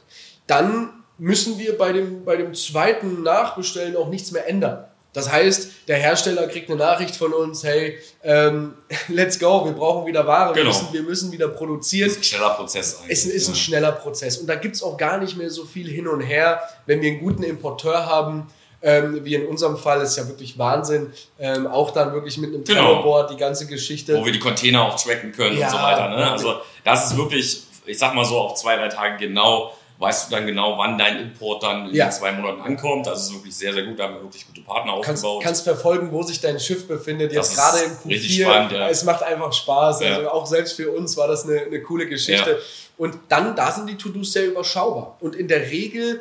dann 0.47 0.91
müssen 1.19 1.59
wir 1.59 1.79
bei 1.79 1.93
dem, 1.93 2.25
bei 2.25 2.37
dem 2.37 2.55
zweiten 2.55 3.23
Nachbestellen 3.23 3.97
auch 3.97 4.09
nichts 4.09 4.33
mehr 4.33 4.49
ändern. 4.49 4.85
Das 5.13 5.31
heißt, 5.31 5.71
der 5.87 5.97
Hersteller 5.97 6.49
kriegt 6.49 6.69
eine 6.69 6.77
Nachricht 6.77 7.15
von 7.15 7.33
uns, 7.33 7.63
hey, 7.63 7.99
ähm, 8.25 8.75
let's 9.09 9.39
go, 9.39 9.65
wir 9.65 9.73
brauchen 9.73 10.07
wieder 10.07 10.27
Ware, 10.27 10.53
genau. 10.53 10.57
wir, 10.57 10.65
müssen, 10.65 10.93
wir 10.93 11.03
müssen 11.03 11.33
wieder 11.33 11.49
produzieren. 11.49 12.09
Das 12.09 12.17
ist 12.17 12.21
ein 12.21 12.25
schneller 12.25 12.55
Prozess 12.55 12.99
eigentlich. 12.99 13.13
Es 13.13 13.25
ist 13.27 13.49
ein 13.49 13.55
schneller 13.55 13.93
Prozess. 13.93 14.39
Und 14.39 14.49
da 14.49 14.57
gibt 14.57 14.75
es 14.75 14.83
auch 14.83 14.97
gar 14.97 15.19
nicht 15.19 15.37
mehr 15.37 15.51
so 15.51 15.65
viel 15.65 15.89
hin 15.89 16.09
und 16.09 16.21
her. 16.21 16.61
Wenn 16.87 17.01
wir 17.01 17.13
einen 17.13 17.21
guten 17.21 17.45
Importeur 17.45 18.07
haben, 18.07 18.49
ähm, 18.85 19.25
wie 19.25 19.35
in 19.35 19.47
unserem 19.47 19.77
Fall, 19.77 20.01
ist 20.03 20.17
ja 20.17 20.29
wirklich 20.29 20.59
Wahnsinn. 20.59 21.13
Ähm, 21.39 21.67
auch 21.67 21.91
dann 21.91 22.13
wirklich 22.13 22.39
mit 22.39 22.55
einem 22.55 22.65
genau. 22.65 22.83
Trello-Board 22.83 23.31
die 23.31 23.37
ganze 23.37 23.67
Geschichte. 23.67 24.17
Wo 24.17 24.25
wir 24.25 24.33
die 24.33 24.39
Container 24.39 24.85
auch 24.85 25.01
tracken 25.01 25.33
können 25.33 25.59
ja, 25.59 25.67
und 25.67 25.73
so 25.73 25.79
weiter. 25.79 26.09
Ne? 26.11 26.31
Also 26.31 26.57
das 26.85 27.11
ist 27.11 27.17
wirklich, 27.17 27.63
ich 27.87 27.99
sag 27.99 28.15
mal 28.15 28.25
so, 28.25 28.39
auf 28.39 28.55
zwei, 28.55 28.77
drei 28.77 28.89
Tage 28.89 29.27
genau 29.27 29.73
weißt 29.99 30.31
du 30.31 30.35
dann 30.35 30.47
genau, 30.47 30.77
wann 30.77 30.99
dein 30.99 31.21
Import 31.21 31.63
dann 31.63 31.89
in 31.89 31.95
ja. 31.95 32.11
zwei 32.11 32.33
Monaten 32.33 32.61
ankommt. 32.63 33.07
Das 33.07 33.25
ist 33.25 33.35
wirklich 33.35 33.55
sehr, 33.55 33.73
sehr 33.73 33.85
gut. 33.85 33.99
Da 33.99 34.05
haben 34.05 34.15
wir 34.15 34.23
wirklich 34.23 34.47
gute 34.47 34.61
Partner 34.61 34.93
kannst, 35.01 35.25
aufgebaut. 35.25 35.43
Kannst 35.45 35.65
verfolgen, 35.65 36.13
wo 36.13 36.23
sich 36.23 36.41
dein 36.41 36.59
Schiff 36.59 36.87
befindet. 36.89 37.33
Jetzt 37.33 37.55
gerade 37.55 37.79
im 37.85 37.93
Q4. 37.93 38.09
Richtig 38.11 38.43
spannend, 38.43 38.73
ja. 38.73 38.89
Es 38.89 39.05
macht 39.05 39.23
einfach 39.23 39.53
Spaß. 39.53 40.01
Ja. 40.01 40.17
Also 40.17 40.31
auch 40.31 40.47
selbst 40.47 40.75
für 40.75 40.91
uns 40.91 41.17
war 41.17 41.29
das 41.29 41.45
eine, 41.45 41.61
eine 41.61 41.81
coole 41.83 42.07
Geschichte. 42.07 42.61
Und 42.97 43.19
dann, 43.29 43.57
da 43.57 43.73
sind 43.73 43.89
die 43.89 43.97
To-Dos 43.97 44.33
sehr 44.33 44.47
überschaubar. 44.47 45.17
Und 45.21 45.35
in 45.35 45.49
der 45.49 45.71
Regel 45.71 46.21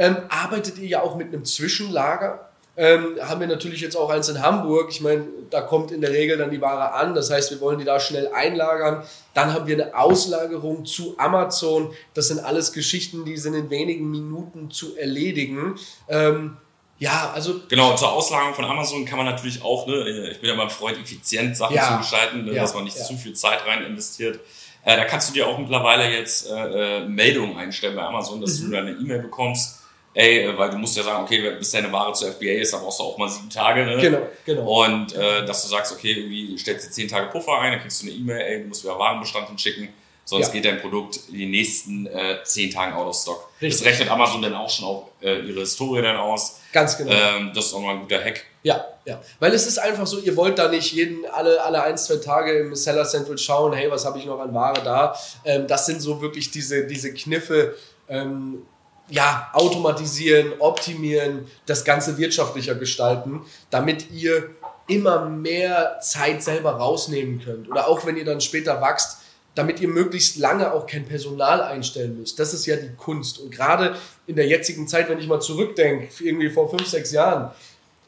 ähm, 0.00 0.16
arbeitet 0.30 0.78
ihr 0.78 0.88
ja 0.88 1.02
auch 1.02 1.14
mit 1.14 1.28
einem 1.28 1.44
Zwischenlager. 1.44 2.48
Ähm, 2.74 3.18
haben 3.20 3.40
wir 3.40 3.46
natürlich 3.46 3.82
jetzt 3.82 3.96
auch 3.96 4.08
eins 4.08 4.30
in 4.30 4.40
Hamburg. 4.40 4.88
Ich 4.90 5.02
meine, 5.02 5.26
da 5.50 5.60
kommt 5.60 5.90
in 5.90 6.00
der 6.00 6.10
Regel 6.10 6.38
dann 6.38 6.50
die 6.50 6.62
Ware 6.62 6.94
an. 6.94 7.14
Das 7.14 7.30
heißt, 7.30 7.50
wir 7.50 7.60
wollen 7.60 7.78
die 7.78 7.84
da 7.84 8.00
schnell 8.00 8.28
einlagern. 8.28 9.04
Dann 9.34 9.52
haben 9.52 9.66
wir 9.66 9.74
eine 9.74 9.94
Auslagerung 9.94 10.86
zu 10.86 11.18
Amazon. 11.18 11.92
Das 12.14 12.28
sind 12.28 12.40
alles 12.40 12.72
Geschichten, 12.72 13.26
die 13.26 13.36
sind 13.36 13.52
in 13.52 13.68
wenigen 13.68 14.10
Minuten 14.10 14.70
zu 14.70 14.96
erledigen. 14.96 15.78
Ähm, 16.08 16.56
ja, 16.98 17.32
also. 17.34 17.60
Genau, 17.68 17.94
zur 17.94 18.10
Auslagerung 18.10 18.54
von 18.54 18.64
Amazon 18.64 19.04
kann 19.04 19.18
man 19.18 19.26
natürlich 19.26 19.62
auch, 19.62 19.86
ne, 19.86 20.30
ich 20.30 20.40
bin 20.40 20.48
ja 20.48 20.56
mal 20.56 20.70
Freund, 20.70 20.96
effizient 20.96 21.58
Sachen 21.58 21.76
ja, 21.76 21.88
zu 21.88 21.98
gestalten, 21.98 22.46
ne, 22.46 22.54
ja, 22.54 22.62
dass 22.62 22.72
man 22.72 22.84
nicht 22.84 22.96
ja. 22.96 23.04
zu 23.04 23.18
viel 23.18 23.34
Zeit 23.34 23.66
rein 23.66 23.84
investiert. 23.84 24.40
Äh, 24.82 24.96
da 24.96 25.04
kannst 25.04 25.28
du 25.28 25.34
dir 25.34 25.46
auch 25.46 25.58
mittlerweile 25.58 26.10
jetzt 26.10 26.50
äh, 26.50 27.00
äh 27.00 27.06
Meldungen 27.06 27.58
einstellen 27.58 27.96
bei 27.96 28.02
Amazon, 28.02 28.40
dass 28.40 28.60
mhm. 28.60 28.70
du 28.70 28.78
eine 28.78 28.92
E-Mail 28.92 29.18
bekommst 29.18 29.79
ey, 30.14 30.44
äh, 30.44 30.58
weil 30.58 30.70
du 30.70 30.78
musst 30.78 30.96
ja 30.96 31.02
sagen, 31.02 31.24
okay, 31.24 31.50
bis 31.58 31.70
deine 31.70 31.92
Ware 31.92 32.12
zur 32.12 32.32
FBA 32.32 32.60
ist, 32.60 32.72
dann 32.72 32.80
brauchst 32.80 33.00
du 33.00 33.04
auch 33.04 33.18
mal 33.18 33.28
sieben 33.28 33.50
Tage, 33.50 33.84
ne? 33.84 33.96
Genau, 33.98 34.26
genau. 34.44 34.84
Und 34.84 35.14
äh, 35.14 35.44
dass 35.44 35.62
du 35.62 35.68
sagst, 35.68 35.92
okay, 35.92 36.12
irgendwie 36.12 36.58
stellst 36.58 36.88
du 36.88 36.90
zehn 36.90 37.08
Tage 37.08 37.26
Puffer 37.28 37.58
ein, 37.58 37.72
dann 37.72 37.80
kriegst 37.80 38.02
du 38.02 38.06
eine 38.06 38.16
E-Mail, 38.16 38.40
ey, 38.40 38.62
du 38.62 38.68
musst 38.68 38.84
wieder 38.84 38.98
Warenbestand 38.98 39.48
hinschicken, 39.48 39.88
sonst 40.24 40.48
ja. 40.48 40.52
geht 40.52 40.64
dein 40.64 40.80
Produkt 40.80 41.20
in 41.28 41.38
den 41.38 41.50
nächsten 41.50 42.06
äh, 42.06 42.38
zehn 42.44 42.70
Tagen 42.70 42.94
out 42.94 43.06
of 43.06 43.16
stock. 43.16 43.50
Richtig. 43.60 43.80
Das 43.80 43.86
rechnet 43.86 44.10
Amazon 44.10 44.42
dann 44.42 44.54
auch 44.54 44.70
schon 44.70 44.86
auf 44.86 45.04
äh, 45.22 45.40
ihre 45.40 45.60
Historie 45.60 46.02
dann 46.02 46.16
aus. 46.16 46.60
Ganz 46.72 46.96
genau. 46.96 47.12
Ähm, 47.12 47.52
das 47.54 47.66
ist 47.66 47.74
auch 47.74 47.80
mal 47.80 47.94
ein 47.94 48.00
guter 48.00 48.22
Hack. 48.22 48.44
Ja, 48.62 48.84
ja. 49.04 49.20
Weil 49.38 49.54
es 49.54 49.66
ist 49.66 49.78
einfach 49.78 50.06
so, 50.06 50.18
ihr 50.18 50.36
wollt 50.36 50.58
da 50.58 50.68
nicht 50.68 50.92
jeden, 50.92 51.24
alle, 51.26 51.62
alle 51.62 51.82
ein, 51.82 51.96
zwei 51.96 52.16
Tage 52.16 52.58
im 52.58 52.74
Seller 52.74 53.04
Central 53.04 53.38
schauen, 53.38 53.72
hey, 53.72 53.90
was 53.90 54.04
habe 54.04 54.18
ich 54.18 54.26
noch 54.26 54.38
an 54.38 54.52
Ware 54.54 54.82
da? 54.84 55.16
Ähm, 55.44 55.66
das 55.66 55.86
sind 55.86 56.00
so 56.00 56.20
wirklich 56.20 56.50
diese, 56.50 56.86
diese 56.86 57.14
Kniffe, 57.14 57.76
ähm, 58.08 58.66
ja, 59.10 59.50
automatisieren, 59.52 60.54
optimieren, 60.58 61.46
das 61.66 61.84
Ganze 61.84 62.16
wirtschaftlicher 62.16 62.74
gestalten, 62.74 63.42
damit 63.70 64.10
ihr 64.10 64.50
immer 64.86 65.26
mehr 65.28 65.98
Zeit 66.00 66.42
selber 66.42 66.72
rausnehmen 66.72 67.42
könnt. 67.44 67.68
Oder 67.70 67.88
auch 67.88 68.06
wenn 68.06 68.16
ihr 68.16 68.24
dann 68.24 68.40
später 68.40 68.80
wächst, 68.80 69.18
damit 69.54 69.80
ihr 69.80 69.88
möglichst 69.88 70.38
lange 70.38 70.72
auch 70.72 70.86
kein 70.86 71.04
Personal 71.06 71.60
einstellen 71.60 72.18
müsst. 72.18 72.38
Das 72.38 72.54
ist 72.54 72.66
ja 72.66 72.76
die 72.76 72.94
Kunst. 72.96 73.40
Und 73.40 73.50
gerade 73.50 73.96
in 74.26 74.36
der 74.36 74.46
jetzigen 74.46 74.86
Zeit, 74.86 75.08
wenn 75.08 75.18
ich 75.18 75.26
mal 75.26 75.40
zurückdenke, 75.40 76.08
irgendwie 76.20 76.50
vor 76.50 76.70
fünf, 76.70 76.86
sechs 76.86 77.12
Jahren, 77.12 77.50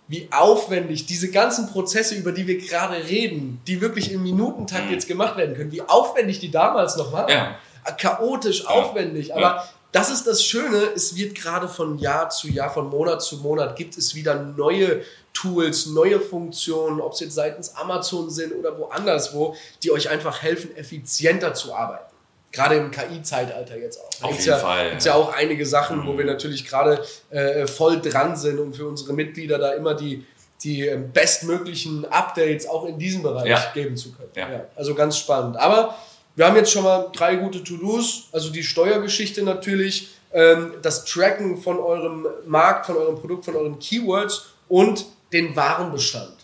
wie 0.09 0.28
aufwendig 0.30 1.06
diese 1.06 1.30
ganzen 1.30 1.68
Prozesse, 1.68 2.14
über 2.14 2.32
die 2.32 2.47
wir 2.47 2.59
gerade 2.59 2.97
reden, 3.09 3.61
die 3.66 3.80
wirklich 3.80 4.12
im 4.12 4.23
Minutentakt 4.23 4.87
mhm. 4.87 4.92
jetzt 4.92 5.09
gemacht 5.09 5.37
werden 5.37 5.56
können, 5.56 5.73
wie 5.73 5.82
aufwendig 5.82 6.38
die 6.38 6.50
damals 6.50 6.97
noch 6.97 7.12
waren. 7.12 7.28
Ja. 7.28 7.59
Chaotisch, 7.99 8.62
ja. 8.62 8.68
aufwendig, 8.68 9.35
aber 9.35 9.68
das 9.92 10.11
ist 10.11 10.26
das 10.26 10.42
Schöne, 10.42 10.88
es 10.94 11.16
wird 11.16 11.34
gerade 11.34 11.68
von 11.68 11.99
Jahr 11.99 12.30
zu 12.30 12.49
Jahr, 12.49 12.72
von 12.72 12.88
Monat 12.88 13.22
zu 13.22 13.37
Monat, 13.38 13.76
gibt 13.76 13.96
es 13.99 14.14
wieder 14.14 14.34
neue 14.34 15.02
Tools, 15.34 15.87
neue 15.87 16.18
Funktionen, 16.18 17.00
ob 17.00 17.12
es 17.12 17.20
jetzt 17.20 17.34
seitens 17.34 17.76
Amazon 17.76 18.30
sind 18.30 18.52
oder 18.52 18.78
woanders 18.78 19.34
wo, 19.34 19.54
die 19.82 19.90
euch 19.90 20.08
einfach 20.08 20.42
helfen, 20.42 20.75
effizienter 20.76 21.54
zu 21.54 21.75
arbeiten. 21.75 22.11
Gerade 22.52 22.76
im 22.76 22.90
KI-Zeitalter 22.90 23.78
jetzt 23.78 23.99
auch. 23.99 24.11
Da 24.20 24.26
Auf 24.26 24.32
jeden 24.32 24.44
ja, 24.44 24.56
Fall. 24.58 24.90
Gibt 24.90 25.04
ja 25.04 25.14
auch 25.14 25.32
einige 25.34 25.64
Sachen, 25.64 26.00
mhm. 26.00 26.06
wo 26.06 26.18
wir 26.18 26.26
natürlich 26.26 26.66
gerade 26.66 27.02
äh, 27.30 27.66
voll 27.66 28.00
dran 28.00 28.37
sind 28.37 28.58
und 28.58 28.76
für 28.76 28.87
unsere 28.87 29.14
Mitglieder 29.14 29.58
da 29.58 29.72
immer 29.72 29.94
die, 29.94 30.26
die 30.62 30.87
äh, 30.87 30.96
bestmöglichen 30.96 32.04
Updates 32.11 32.68
auch 32.68 32.84
in 32.84 32.99
diesem 32.99 33.22
Bereich 33.22 33.49
ja. 33.49 33.72
geben 33.72 33.96
zu 33.96 34.12
können. 34.12 34.30
Ja. 34.34 34.66
also 34.76 34.94
ganz 34.94 35.16
spannend. 35.16 35.56
Aber 35.56 35.96
wir 36.35 36.47
haben 36.47 36.57
jetzt 36.57 36.73
schon 36.73 36.85
mal 36.85 37.11
drei 37.12 37.37
gute 37.37 37.62
To-Dos, 37.62 38.29
also 38.33 38.51
die 38.51 38.62
Steuergeschichte 38.62 39.43
natürlich, 39.43 40.15
ähm, 40.33 40.75
das 40.83 41.05
Tracken 41.05 41.59
von 41.59 41.79
eurem 41.79 42.27
Markt, 42.47 42.87
von 42.87 42.97
eurem 42.97 43.17
Produkt, 43.17 43.45
von 43.45 43.57
euren 43.57 43.79
Keywords 43.79 44.47
und 44.69 45.07
den 45.33 45.55
Warenbestand. 45.57 46.35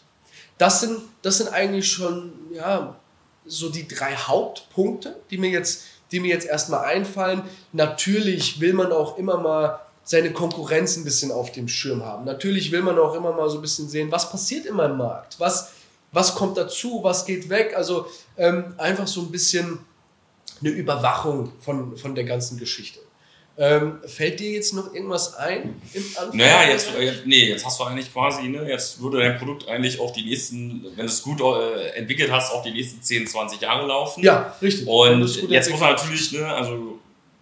Das 0.59 0.81
sind, 0.81 1.01
das 1.23 1.39
sind 1.39 1.49
eigentlich 1.49 1.91
schon 1.91 2.33
ja, 2.53 2.97
so 3.47 3.71
die 3.71 3.89
drei 3.89 4.15
Hauptpunkte, 4.15 5.17
die 5.31 5.39
mir 5.39 5.51
jetzt, 5.51 5.85
die 6.11 6.21
mir 6.21 6.29
jetzt 6.29 6.47
erstmal 6.47 6.85
einfallen. 6.85 7.43
Natürlich 7.73 8.61
will 8.61 8.73
man 8.73 8.93
auch 8.93 9.17
immer 9.19 9.39
mal 9.39 9.81
seine 10.05 10.33
Konkurrenz 10.33 10.97
ein 10.97 11.05
bisschen 11.05 11.31
auf 11.31 11.53
dem 11.53 11.69
Schirm 11.69 12.05
haben. 12.05 12.25
Natürlich 12.25 12.73
will 12.73 12.83
man 12.83 12.99
auch 12.99 13.15
immer 13.15 13.33
mal 13.33 13.49
so 13.49 13.59
ein 13.59 13.63
bisschen 13.63 13.89
sehen, 13.89 14.11
was 14.11 14.31
passiert 14.31 14.67
in 14.67 14.75
meinem 14.75 14.97
Markt, 14.97 15.39
was, 15.39 15.73
was 16.13 16.35
kommt 16.35 16.57
dazu, 16.57 17.01
was 17.03 17.25
geht 17.25 17.49
weg. 17.49 17.75
Also 17.77 18.07
ähm, 18.37 18.75
einfach 18.79 19.07
so 19.07 19.23
ein 19.23 19.31
bisschen 19.31 19.79
eine 20.61 20.71
Überwachung 20.71 21.53
von, 21.61 21.97
von 21.97 22.15
der 22.15 22.25
ganzen 22.25 22.59
Geschichte. 22.59 23.01
Ähm, 23.61 23.99
fällt 24.07 24.39
dir 24.39 24.53
jetzt 24.53 24.73
noch 24.73 24.95
irgendwas 24.95 25.35
ein 25.35 25.83
im 25.93 26.05
Anfang? 26.17 26.37
Naja, 26.37 26.71
jetzt, 26.71 26.95
äh, 26.97 27.13
nee, 27.25 27.49
jetzt 27.49 27.67
hast 27.67 27.81
du 27.81 27.85
eigentlich 27.85 28.13
quasi, 28.13 28.43
ne, 28.43 28.69
jetzt 28.69 29.03
würde 29.03 29.19
dein 29.19 29.37
Produkt 29.37 29.67
eigentlich 29.67 29.99
auch 29.99 30.13
die 30.13 30.23
nächsten, 30.23 30.85
wenn 30.95 31.07
du 31.07 31.13
es 31.13 31.21
gut 31.21 31.41
äh, 31.41 31.89
entwickelt 31.97 32.31
hast, 32.31 32.53
auch 32.53 32.63
die 32.63 32.71
nächsten 32.71 33.03
10, 33.03 33.27
20 33.27 33.61
Jahre 33.61 33.85
laufen. 33.89 34.23
Ja, 34.23 34.55
richtig. 34.63 34.87
Und 34.87 35.51
jetzt 35.51 35.71
muss 35.73 35.81
man 35.81 35.91
natürlich, 35.91 36.31
ne, 36.31 36.47
also 36.47 36.98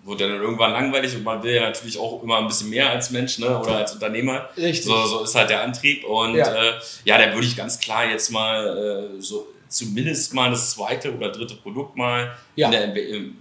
wird 0.07 0.21
ja 0.21 0.29
dann 0.29 0.41
irgendwann 0.41 0.73
langweilig 0.73 1.15
und 1.17 1.25
man 1.25 1.43
will 1.43 1.55
ja 1.55 1.63
natürlich 1.63 1.99
auch 1.99 2.23
immer 2.23 2.39
ein 2.39 2.47
bisschen 2.47 2.71
mehr 2.71 2.91
als 2.91 3.11
Mensch 3.11 3.39
ne, 3.39 3.59
oder 3.59 3.79
als 3.79 3.93
Unternehmer. 3.93 4.49
Richtig. 4.57 4.85
So, 4.85 5.07
so 5.07 5.25
ist 5.25 5.35
halt 5.35 5.51
der 5.51 5.63
Antrieb. 5.63 6.05
Und 6.05 6.37
ja, 6.37 6.55
äh, 6.55 6.73
ja 7.05 7.19
dann 7.19 7.35
würde 7.35 7.47
ich 7.47 7.57
ganz 7.57 7.81
klar 7.81 8.09
jetzt 8.09 8.31
mal 8.31 9.11
äh, 9.17 9.21
so 9.21 9.49
zumindest 9.69 10.33
mal 10.33 10.51
das 10.51 10.71
zweite 10.71 11.15
oder 11.15 11.31
dritte 11.31 11.55
Produkt 11.57 11.97
mal, 11.97 12.37
ja. 12.55 12.71
Der, 12.71 12.95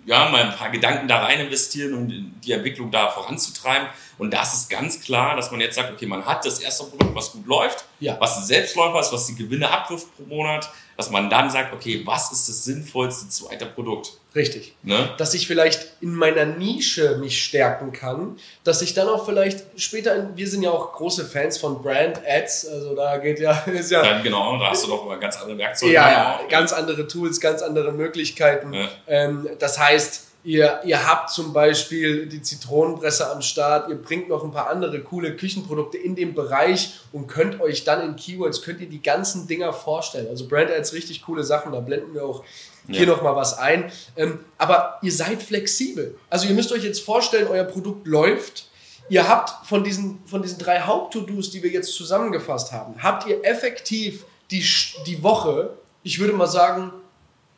ja, 0.06 0.30
mal 0.30 0.44
ein 0.44 0.56
paar 0.56 0.70
Gedanken 0.70 1.08
da 1.08 1.24
rein 1.24 1.40
investieren 1.40 1.94
und 1.94 2.34
die 2.44 2.52
Entwicklung 2.52 2.92
da 2.92 3.10
voranzutreiben. 3.10 3.88
Und 4.18 4.34
das 4.34 4.54
ist 4.54 4.70
ganz 4.70 5.02
klar, 5.02 5.36
dass 5.36 5.52
man 5.52 5.60
jetzt 5.60 5.76
sagt, 5.76 5.92
okay, 5.92 6.06
man 6.06 6.26
hat 6.26 6.46
das 6.46 6.60
erste 6.60 6.86
Produkt, 6.86 7.16
was 7.16 7.32
gut 7.32 7.46
läuft, 7.46 7.86
ja. 8.00 8.18
was 8.20 8.38
ein 8.38 8.44
Selbstläufer 8.44 9.00
ist, 9.00 9.12
was 9.12 9.28
die 9.28 9.36
Gewinne 9.36 9.70
abwirft 9.70 10.08
pro 10.16 10.24
Monat, 10.24 10.70
dass 10.98 11.10
man 11.10 11.30
dann 11.30 11.50
sagt, 11.50 11.74
okay, 11.74 12.02
was 12.06 12.32
ist 12.32 12.48
das 12.48 12.64
sinnvollste 12.64 13.28
zweite 13.30 13.66
Produkt? 13.66 14.14
Richtig. 14.34 14.76
Ne? 14.84 15.14
Dass 15.18 15.34
ich 15.34 15.48
vielleicht 15.48 15.88
in 16.02 16.14
meiner 16.14 16.46
Nische 16.46 17.18
mich 17.18 17.44
stärken 17.44 17.92
kann, 17.92 18.38
dass 18.64 18.82
ich 18.82 18.94
dann 18.94 19.08
auch 19.08 19.26
vielleicht 19.26 19.66
später, 19.78 20.30
wir 20.36 20.48
sind 20.48 20.64
ja 20.64 20.72
auch 20.72 20.94
große 20.94 21.26
Fans 21.26 21.58
von 21.58 21.82
Brand 21.82 22.22
Ads, 22.26 22.68
also 22.68 22.96
da 22.96 23.18
geht 23.18 23.40
ja, 23.40 23.52
ist 23.66 23.92
ja. 23.92 24.02
Dann 24.02 24.24
genau, 24.24 24.58
da 24.58 24.72
hast 24.72 24.86
du 24.86 24.90
doch 24.90 25.06
immer 25.06 25.18
ganz 25.18 25.38
andere 25.38 25.58
Werkzeuge. 25.58 25.94
Ja, 25.94 26.10
ja, 26.10 26.40
ganz 26.50 26.74
andere 26.74 27.08
Tools, 27.08 27.40
ganz 27.40 27.62
andere 27.62 27.92
Möglichkeiten. 27.92 28.74
Ja. 28.74 28.90
Ähm, 29.08 29.50
das 29.60 29.80
heißt, 29.80 30.25
Ihr, 30.46 30.80
ihr 30.86 31.08
habt 31.08 31.32
zum 31.32 31.54
Beispiel 31.54 32.28
die 32.28 32.40
Zitronenpresse 32.40 33.32
am 33.32 33.42
Start, 33.42 33.90
ihr 33.90 33.96
bringt 33.96 34.30
noch 34.30 34.44
ein 34.44 34.52
paar 34.52 34.70
andere 34.70 35.02
coole 35.02 35.36
Küchenprodukte 35.36 35.98
in 35.98 36.16
dem 36.16 36.36
Bereich 36.36 37.00
und 37.12 37.26
könnt 37.26 37.60
euch 37.60 37.84
dann 37.84 38.02
in 38.02 38.16
Keywords, 38.16 38.62
könnt 38.62 38.80
ihr 38.80 38.88
die 38.88 39.02
ganzen 39.02 39.48
Dinger 39.48 39.74
vorstellen. 39.74 40.28
Also 40.28 40.48
Brand 40.48 40.70
Ads, 40.70 40.94
richtig 40.94 41.24
coole 41.24 41.44
Sachen, 41.44 41.72
da 41.72 41.80
blenden 41.80 42.14
wir 42.14 42.24
auch 42.24 42.44
hier 42.88 43.02
ja. 43.02 43.08
noch 43.08 43.24
mal 43.24 43.36
was 43.36 43.58
ein. 43.58 43.92
Ähm, 44.16 44.40
aber 44.60 45.00
ihr 45.02 45.12
seid 45.12 45.42
flexibel. 45.42 46.16
Also 46.30 46.48
ihr 46.48 46.54
müsst 46.54 46.72
euch 46.72 46.84
jetzt 46.84 47.02
vorstellen, 47.02 47.48
euer 47.48 47.64
Produkt 47.64 48.06
läuft. 48.06 48.70
Ihr 49.10 49.28
habt 49.28 49.68
von 49.68 49.84
diesen, 49.84 50.20
von 50.28 50.44
diesen 50.44 50.60
drei 50.60 50.82
Haupt-To-Dos, 50.82 51.50
die 51.50 51.64
wir 51.64 51.72
jetzt 51.72 51.92
zusammengefasst 51.94 52.72
haben, 52.72 53.02
habt 53.02 53.28
ihr 53.28 53.44
effektiv 53.44 54.26
die, 54.52 54.64
die 55.08 55.24
Woche, 55.24 55.72
ich 56.04 56.20
würde 56.20 56.34
mal 56.34 56.46
sagen, 56.46 56.92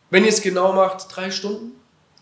wenn 0.10 0.24
ihr 0.24 0.30
es 0.30 0.42
genau 0.42 0.72
macht, 0.72 1.14
drei 1.14 1.32
Stunden? 1.32 1.78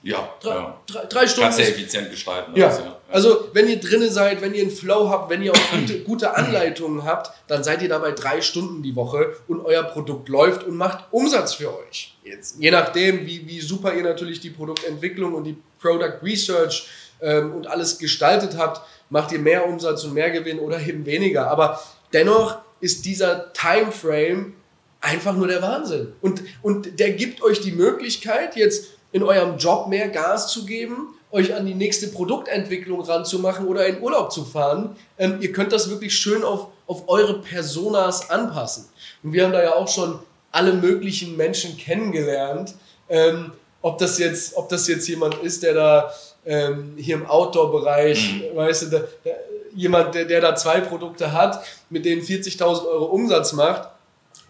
Ja, 0.06 0.30
drei, 0.40 0.54
ja. 0.54 0.82
Drei, 0.86 1.06
drei 1.06 1.28
Stunden. 1.28 1.50
Kannst 1.50 1.58
du 1.58 1.64
effizient 1.64 2.12
gestalten. 2.12 2.52
Ja. 2.56 2.68
Also, 2.68 2.84
ja. 2.84 3.00
also 3.10 3.50
wenn 3.54 3.68
ihr 3.68 3.80
drinnen 3.80 4.12
seid, 4.12 4.40
wenn 4.40 4.54
ihr 4.54 4.62
einen 4.62 4.70
Flow 4.70 5.10
habt, 5.10 5.32
wenn 5.32 5.42
ihr 5.42 5.52
auch 5.52 5.72
gute, 5.72 6.00
gute 6.04 6.36
Anleitungen 6.36 7.04
habt, 7.04 7.32
dann 7.48 7.64
seid 7.64 7.82
ihr 7.82 7.90
dabei 7.90 8.12
drei 8.12 8.40
Stunden 8.42 8.84
die 8.84 8.96
Woche 8.96 9.34
und 9.48 9.66
euer 9.66 9.82
Produkt 9.82 10.30
läuft 10.30 10.64
und 10.64 10.76
macht 10.76 11.06
Umsatz 11.10 11.56
für 11.56 11.76
euch. 11.76 12.16
Jetzt, 12.24 12.58
je 12.60 12.70
nachdem, 12.70 13.26
wie, 13.26 13.48
wie 13.48 13.60
super 13.60 13.96
ihr 13.96 14.04
natürlich 14.04 14.40
die 14.40 14.52
Produktentwicklung 14.52 15.34
und 15.34 15.44
die 15.44 15.58
Product 15.82 16.20
Research 16.22 16.88
ähm, 17.20 17.56
und 17.56 17.66
alles 17.66 17.98
gestaltet 17.98 18.58
habt, 18.58 18.82
macht 19.10 19.32
ihr 19.32 19.40
mehr 19.40 19.68
Umsatz 19.68 20.04
und 20.04 20.14
mehr 20.14 20.30
Gewinn 20.30 20.60
oder 20.60 20.80
eben 20.80 21.08
weniger. 21.08 21.48
Aber 21.48 21.82
dennoch 22.14 22.60
ist 22.80 23.06
dieser 23.06 23.52
Timeframe 23.54 24.54
einfach 25.02 25.34
nur 25.34 25.48
der 25.48 25.64
Wahnsinn. 25.64 26.14
Und, 26.22 26.44
und 26.62 27.00
der 27.00 27.14
gibt 27.14 27.42
euch 27.42 27.60
die 27.62 27.72
Möglichkeit, 27.72 28.56
jetzt 28.56 28.90
in 29.16 29.24
eurem 29.24 29.58
Job 29.58 29.88
mehr 29.88 30.10
Gas 30.10 30.52
zu 30.52 30.66
geben, 30.66 31.16
euch 31.32 31.56
an 31.56 31.66
die 31.66 31.74
nächste 31.74 32.10
Produktentwicklung 32.10 33.00
ranzumachen 33.00 33.66
oder 33.66 33.88
in 33.88 34.02
Urlaub 34.02 34.30
zu 34.30 34.44
fahren. 34.44 34.98
Ähm, 35.18 35.38
ihr 35.40 35.54
könnt 35.54 35.72
das 35.72 35.90
wirklich 35.90 36.14
schön 36.14 36.44
auf, 36.44 36.68
auf 36.86 37.08
eure 37.08 37.40
Personas 37.40 38.30
anpassen. 38.30 38.90
Und 39.24 39.32
wir 39.32 39.46
haben 39.46 39.54
da 39.54 39.64
ja 39.64 39.74
auch 39.74 39.88
schon 39.88 40.20
alle 40.52 40.74
möglichen 40.74 41.38
Menschen 41.38 41.78
kennengelernt. 41.78 42.76
Ähm, 43.08 43.54
ob, 43.82 44.00
das 44.00 44.20
jetzt, 44.20 44.58
ob 44.58 44.68
das 44.68 44.86
jetzt 44.90 45.08
jemand 45.08 45.36
ist, 45.36 45.64
der 45.64 45.74
da 45.76 46.14
ähm, 46.46 46.96
hier 46.98 47.16
im 47.16 47.26
Outdoor-Bereich, 47.26 48.34
mhm. 48.52 48.58
weißt 48.58 48.82
du, 48.82 48.86
da, 48.88 49.00
da, 49.24 49.32
jemand, 49.74 50.14
der, 50.14 50.26
der 50.26 50.42
da 50.42 50.56
zwei 50.56 50.82
Produkte 50.82 51.32
hat, 51.32 51.64
mit 51.90 52.04
denen 52.04 52.22
40.000 52.22 52.86
Euro 52.86 53.06
Umsatz 53.06 53.54
macht 53.54 53.88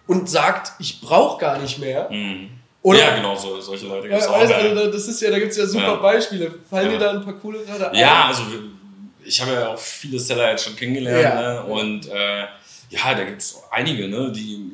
und 0.07 0.27
sagt, 0.27 0.71
ich 0.79 1.01
brauche 1.01 1.39
gar 1.39 1.59
nicht 1.59 1.77
mehr. 1.77 2.09
Mhm 2.09 2.64
oder? 2.85 2.99
Ja, 2.99 3.15
genau, 3.15 3.35
so, 3.35 3.59
solche 3.59 3.87
Leute 3.87 4.07
gibt 4.07 4.19
es 4.19 4.25
ja, 4.25 4.31
auch. 4.31 4.37
Also, 4.37 4.91
das 4.91 5.07
ist 5.07 5.21
ja, 5.21 5.31
da 5.31 5.39
gibt 5.39 5.51
es 5.51 5.57
ja 5.57 5.65
super 5.65 5.83
ja. 5.83 5.95
Beispiele. 5.95 6.53
Fallen 6.69 6.89
dir 6.91 6.99
da 6.99 7.11
ein 7.11 7.23
paar 7.23 7.33
coole 7.33 7.63
gerade 7.63 7.89
ein? 7.89 7.97
Ja, 7.97 8.25
also 8.25 8.43
ich 9.23 9.41
habe 9.41 9.53
ja 9.53 9.69
auch 9.69 9.79
viele 9.79 10.19
Seller 10.19 10.51
jetzt 10.51 10.65
schon 10.65 10.75
kennengelernt. 10.75 11.35
Ne? 11.35 11.63
Und 11.63 12.07
äh, 12.07 12.41
ja, 12.89 13.13
da 13.15 13.23
gibt 13.23 13.41
es 13.41 13.61
einige, 13.71 14.07
ne? 14.07 14.31
die 14.31 14.71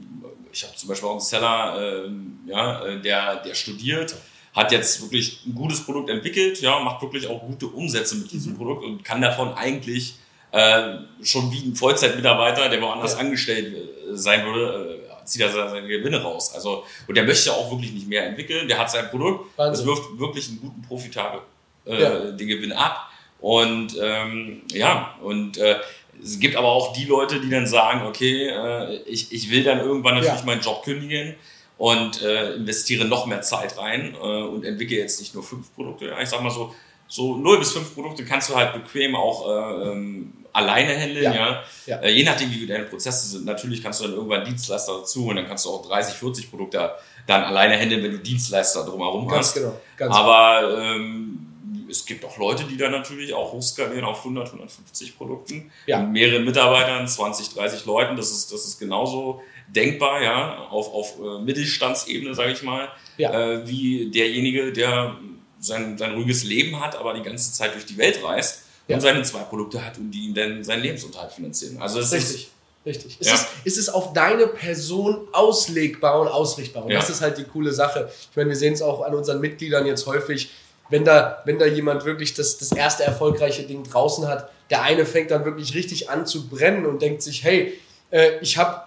ich 0.51 0.63
habe 0.63 0.75
zum 0.75 0.89
Beispiel 0.89 1.07
auch 1.07 1.13
einen 1.13 1.21
Seller, 1.21 1.77
äh, 1.79 2.49
ja, 2.49 2.95
der, 2.97 3.37
der 3.37 3.55
studiert, 3.55 4.15
hat 4.53 4.71
jetzt 4.71 5.01
wirklich 5.01 5.45
ein 5.45 5.55
gutes 5.55 5.81
Produkt 5.81 6.09
entwickelt, 6.09 6.59
ja, 6.61 6.79
macht 6.79 7.01
wirklich 7.01 7.27
auch 7.27 7.41
gute 7.41 7.67
Umsätze 7.67 8.15
mit 8.15 8.31
diesem 8.31 8.53
mhm. 8.53 8.57
Produkt 8.57 8.83
und 8.83 9.03
kann 9.03 9.21
davon 9.21 9.53
eigentlich 9.53 10.15
äh, 10.51 10.95
schon 11.23 11.51
wie 11.53 11.69
ein 11.69 11.75
Vollzeitmitarbeiter, 11.75 12.67
der 12.67 12.81
woanders 12.81 13.13
ja. 13.13 13.19
angestellt 13.19 13.73
äh, 13.73 14.15
sein 14.17 14.45
würde, 14.45 14.99
äh, 15.07 15.10
zieht 15.31 15.41
er 15.41 15.51
seine 15.51 15.87
Gewinne 15.87 16.21
raus. 16.21 16.53
Also, 16.53 16.83
und 17.07 17.15
der 17.15 17.23
möchte 17.23 17.53
auch 17.53 17.71
wirklich 17.71 17.93
nicht 17.93 18.07
mehr 18.07 18.25
entwickeln. 18.25 18.67
Der 18.67 18.77
hat 18.77 18.91
sein 18.91 19.09
Produkt, 19.09 19.49
es 19.57 19.85
wirft 19.85 20.19
wirklich 20.19 20.49
einen 20.49 20.59
guten 20.61 20.81
Profitage 20.81 21.41
äh, 21.85 22.01
ja. 22.01 22.31
den 22.31 22.47
Gewinn 22.47 22.73
ab. 22.73 23.09
Und 23.39 23.97
ähm, 23.99 24.61
ja, 24.71 25.15
und 25.21 25.57
äh, 25.57 25.77
es 26.23 26.39
gibt 26.39 26.55
aber 26.55 26.67
auch 26.67 26.93
die 26.93 27.05
Leute, 27.05 27.39
die 27.39 27.49
dann 27.49 27.65
sagen, 27.65 28.05
okay, 28.05 28.49
äh, 28.49 29.01
ich, 29.07 29.31
ich 29.31 29.49
will 29.49 29.63
dann 29.63 29.79
irgendwann 29.79 30.15
natürlich 30.15 30.39
ja. 30.39 30.45
meinen 30.45 30.61
Job 30.61 30.83
kündigen 30.83 31.35
und 31.77 32.21
äh, 32.21 32.53
investiere 32.53 33.05
noch 33.05 33.25
mehr 33.25 33.41
Zeit 33.41 33.77
rein 33.77 34.13
äh, 34.13 34.43
und 34.43 34.63
entwickle 34.63 34.97
jetzt 34.97 35.19
nicht 35.19 35.33
nur 35.33 35.43
fünf 35.43 35.73
Produkte. 35.73 36.15
Ich 36.21 36.29
sag 36.29 36.43
mal 36.43 36.51
so, 36.51 36.75
so 37.07 37.35
0 37.37 37.59
bis 37.59 37.71
5 37.71 37.95
Produkte 37.95 38.23
kannst 38.23 38.49
du 38.49 38.55
halt 38.55 38.73
bequem 38.73 39.15
auch 39.15 39.47
äh, 39.47 39.89
ähm, 39.89 40.33
alleine 40.53 40.97
handeln, 40.97 41.23
ja. 41.23 41.63
ja. 41.85 41.97
Äh, 41.97 42.11
je 42.11 42.23
nachdem, 42.23 42.51
wie 42.51 42.65
deine 42.65 42.85
Prozesse 42.85 43.27
sind. 43.27 43.45
Natürlich 43.45 43.81
kannst 43.81 44.01
du 44.01 44.05
dann 44.05 44.13
irgendwann 44.13 44.45
Dienstleister 44.45 44.99
dazu 44.99 45.27
und 45.27 45.37
dann 45.37 45.47
kannst 45.47 45.65
du 45.65 45.69
auch 45.69 45.87
30, 45.87 46.15
40 46.15 46.49
Produkte 46.49 46.91
dann 47.27 47.43
alleine 47.43 47.77
handeln, 47.77 48.03
wenn 48.03 48.11
du 48.11 48.19
Dienstleister 48.19 48.85
drumherum 48.85 49.27
Ganz 49.27 49.47
hast. 49.47 49.53
Genau. 49.55 49.79
Ganz 49.97 50.15
Aber 50.15 50.77
ähm, 50.81 51.47
es 51.89 52.05
gibt 52.05 52.25
auch 52.25 52.37
Leute, 52.37 52.63
die 52.63 52.77
dann 52.77 52.91
natürlich 52.91 53.33
auch 53.33 53.51
hochskalieren 53.53 54.05
auf 54.05 54.19
100, 54.19 54.47
150 54.47 55.17
Produkten. 55.17 55.71
Ja. 55.85 55.99
Mit 55.99 56.11
mehreren 56.11 56.45
Mitarbeitern, 56.45 57.07
20, 57.07 57.53
30 57.53 57.85
Leuten. 57.85 58.15
Das 58.15 58.31
ist, 58.31 58.51
das 58.51 58.65
ist 58.65 58.79
genauso 58.79 59.41
denkbar, 59.67 60.21
ja, 60.21 60.67
auf, 60.69 60.93
auf 60.93 61.19
äh, 61.19 61.41
Mittelstandsebene, 61.43 62.33
sage 62.33 62.51
ich 62.51 62.63
mal, 62.63 62.89
ja. 63.17 63.31
äh, 63.31 63.67
wie 63.67 64.11
derjenige, 64.11 64.73
der 64.73 65.15
sein, 65.59 65.97
sein 65.97 66.15
ruhiges 66.15 66.43
Leben 66.43 66.79
hat, 66.81 66.95
aber 66.95 67.13
die 67.13 67.21
ganze 67.21 67.53
Zeit 67.53 67.73
durch 67.75 67.85
die 67.85 67.97
Welt 67.97 68.21
reist 68.23 68.60
ja. 68.91 68.97
und 68.97 69.01
seine 69.01 69.23
zwei 69.23 69.41
Produkte 69.41 69.83
hat 69.83 69.97
und 69.97 70.11
die 70.11 70.27
ihm 70.27 70.33
dann 70.33 70.63
seinen 70.63 70.83
Lebensunterhalt 70.83 71.31
finanzieren. 71.31 71.81
Also 71.81 71.99
es 71.99 72.11
Richtig. 72.11 72.35
ist 72.35 72.51
Richtig. 72.85 73.17
Es, 73.19 73.27
ja. 73.27 73.33
ist, 73.35 73.47
es 73.63 73.77
ist 73.77 73.89
auf 73.89 74.13
deine 74.13 74.47
Person 74.47 75.27
auslegbar 75.33 76.19
und 76.19 76.27
ausrichtbar. 76.27 76.85
Und 76.85 76.91
ja. 76.91 76.99
das 76.99 77.09
ist 77.11 77.21
halt 77.21 77.37
die 77.37 77.43
coole 77.43 77.71
Sache. 77.71 78.09
Ich 78.31 78.35
meine, 78.35 78.49
wir 78.49 78.55
sehen 78.55 78.73
es 78.73 78.81
auch 78.81 79.01
an 79.03 79.13
unseren 79.13 79.39
Mitgliedern 79.39 79.85
jetzt 79.85 80.07
häufig, 80.07 80.51
wenn 80.89 81.05
da, 81.05 81.41
wenn 81.45 81.59
da 81.59 81.65
jemand 81.65 82.05
wirklich 82.05 82.33
das, 82.33 82.57
das 82.57 82.71
erste 82.71 83.03
erfolgreiche 83.03 83.63
Ding 83.63 83.83
draußen 83.83 84.27
hat, 84.27 84.49
der 84.71 84.81
eine 84.81 85.05
fängt 85.05 85.31
dann 85.31 85.45
wirklich 85.45 85.75
richtig 85.75 86.09
an 86.09 86.25
zu 86.25 86.49
brennen 86.49 86.85
und 86.85 87.01
denkt 87.01 87.21
sich, 87.21 87.43
hey, 87.43 87.79
äh, 88.09 88.39
ich 88.41 88.57
habe 88.57 88.81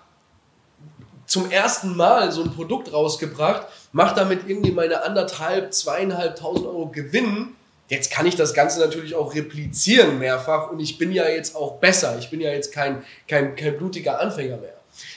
zum 1.26 1.50
ersten 1.50 1.96
Mal 1.96 2.32
so 2.32 2.42
ein 2.42 2.52
Produkt 2.52 2.92
rausgebracht, 2.92 3.66
mache 3.92 4.14
damit 4.14 4.40
irgendwie 4.49 4.73
meine 4.73 5.04
anderthalb, 5.04 5.73
zweieinhalbtausend 5.73 6.66
Euro 6.66 6.88
Gewinn 6.88 7.54
Jetzt 7.88 8.10
kann 8.10 8.26
ich 8.26 8.34
das 8.34 8.54
Ganze 8.54 8.80
natürlich 8.80 9.14
auch 9.14 9.34
replizieren 9.34 10.18
mehrfach 10.18 10.70
und 10.70 10.80
ich 10.80 10.96
bin 10.96 11.12
ja 11.12 11.28
jetzt 11.28 11.54
auch 11.54 11.78
besser. 11.80 12.16
Ich 12.18 12.30
bin 12.30 12.40
ja 12.40 12.50
jetzt 12.50 12.72
kein, 12.72 13.04
kein, 13.28 13.56
kein 13.56 13.76
blutiger 13.76 14.20
Anfänger 14.20 14.56
mehr. 14.56 14.74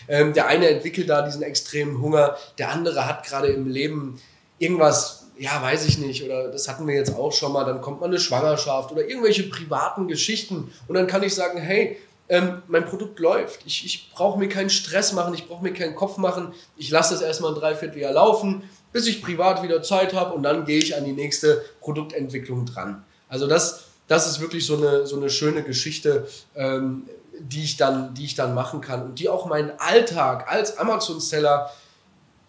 Ähm, 0.07 0.33
der 0.33 0.47
eine 0.47 0.69
entwickelt 0.69 1.09
da 1.09 1.21
diesen 1.21 1.43
extremen 1.43 2.01
Hunger, 2.01 2.36
der 2.57 2.71
andere 2.71 3.05
hat 3.05 3.25
gerade 3.25 3.47
im 3.47 3.67
Leben 3.67 4.19
irgendwas, 4.59 5.27
ja, 5.38 5.62
weiß 5.62 5.86
ich 5.86 5.97
nicht, 6.00 6.24
oder 6.24 6.50
das 6.50 6.67
hatten 6.67 6.88
wir 6.88 6.95
jetzt 6.95 7.15
auch 7.15 7.31
schon 7.31 7.53
mal, 7.53 7.63
dann 7.63 7.79
kommt 7.79 8.01
mal 8.01 8.07
eine 8.07 8.19
Schwangerschaft 8.19 8.91
oder 8.91 9.07
irgendwelche 9.07 9.43
privaten 9.43 10.07
Geschichten 10.07 10.74
und 10.88 10.95
dann 10.95 11.07
kann 11.07 11.24
ich 11.24 11.36
sagen, 11.36 11.59
hey, 11.59 11.97
ähm, 12.29 12.62
mein 12.67 12.86
Produkt 12.86 13.19
läuft. 13.19 13.65
Ich, 13.65 13.86
ich 13.86 14.12
brauche 14.13 14.38
mir 14.38 14.50
keinen 14.50 14.69
Stress 14.69 15.13
machen, 15.13 15.33
ich 15.33 15.47
brauche 15.47 15.63
mir 15.63 15.74
keinen 15.74 15.95
Kopf 15.95 16.17
machen. 16.17 16.53
Ich 16.75 16.89
lasse 16.89 17.13
das 17.13 17.24
erstmal 17.24 17.53
ein 17.53 17.59
Dreivierteljahr 17.59 18.12
laufen 18.12 18.63
bis 18.91 19.08
ich 19.08 19.22
privat 19.22 19.63
wieder 19.63 19.82
Zeit 19.84 20.13
habe 20.13 20.34
und 20.34 20.44
dann 20.44 20.65
gehe 20.65 20.79
ich 20.79 20.96
an 20.96 21.06
die 21.06 21.13
nächste 21.13 21.63
Produktentwicklung 21.82 22.65
dran. 22.65 23.06
Also 23.29 23.48
das, 23.48 23.86
das 24.08 24.27
ist 24.27 24.39
wirklich 24.39 24.65
so 24.65 24.77
eine, 24.77 25.06
so 25.06 25.17
eine 25.17 25.29
schöne 25.29 25.63
Geschichte, 25.63 26.27
ähm, 26.56 27.10
die, 27.39 27.63
ich 27.63 27.77
dann, 27.77 28.13
die 28.13 28.25
ich 28.25 28.36
dann 28.36 28.53
machen 28.53 28.82
kann 28.82 29.03
und 29.03 29.20
die 29.20 29.29
auch 29.29 29.46
meinen 29.46 29.72
Alltag 29.77 30.50
als 30.50 30.77
Amazon-Seller 30.77 31.72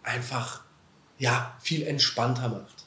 einfach 0.02 0.60
ja, 1.18 1.54
viel 1.60 1.82
entspannter 1.82 2.48
macht. 2.48 2.84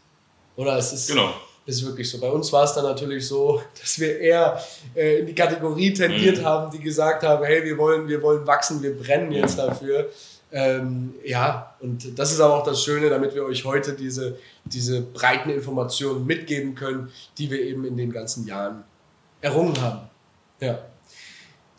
Oder 0.56 0.78
es 0.78 0.94
ist, 0.94 1.10
genau. 1.10 1.34
Ist 1.66 1.86
wirklich 1.86 2.10
so. 2.10 2.20
Bei 2.20 2.30
uns 2.30 2.52
war 2.52 2.64
es 2.64 2.74
dann 2.74 2.84
natürlich 2.84 3.28
so, 3.28 3.62
dass 3.80 4.00
wir 4.00 4.20
eher 4.20 4.62
äh, 4.96 5.20
in 5.20 5.28
die 5.28 5.36
Kategorie 5.36 5.94
tendiert 5.94 6.40
mhm. 6.40 6.46
haben, 6.46 6.72
die 6.72 6.80
gesagt 6.80 7.24
haben, 7.24 7.44
hey, 7.44 7.64
wir 7.64 7.78
wollen, 7.78 8.08
wir 8.08 8.22
wollen 8.22 8.46
wachsen, 8.46 8.82
wir 8.82 8.98
brennen 8.98 9.32
jetzt 9.32 9.58
dafür. 9.58 10.10
Ähm, 10.54 11.14
ja, 11.24 11.76
und 11.80 12.20
das 12.20 12.34
ist 12.34 12.42
aber 12.42 12.58
auch 12.58 12.66
das 12.66 12.84
Schöne, 12.84 13.10
damit 13.10 13.34
wir 13.34 13.46
euch 13.46 13.64
heute 13.64 13.94
diese, 13.94 14.38
diese 14.66 15.02
breiten 15.02 15.50
Informationen 15.50 16.26
mitgeben 16.26 16.76
können, 16.76 17.10
die 17.38 17.50
wir 17.50 17.62
eben 17.62 17.86
in 17.86 17.96
den 17.96 18.12
ganzen 18.12 18.46
Jahren 18.46 18.84
errungen 19.40 19.80
haben. 19.82 20.10
Ja, 20.60 20.80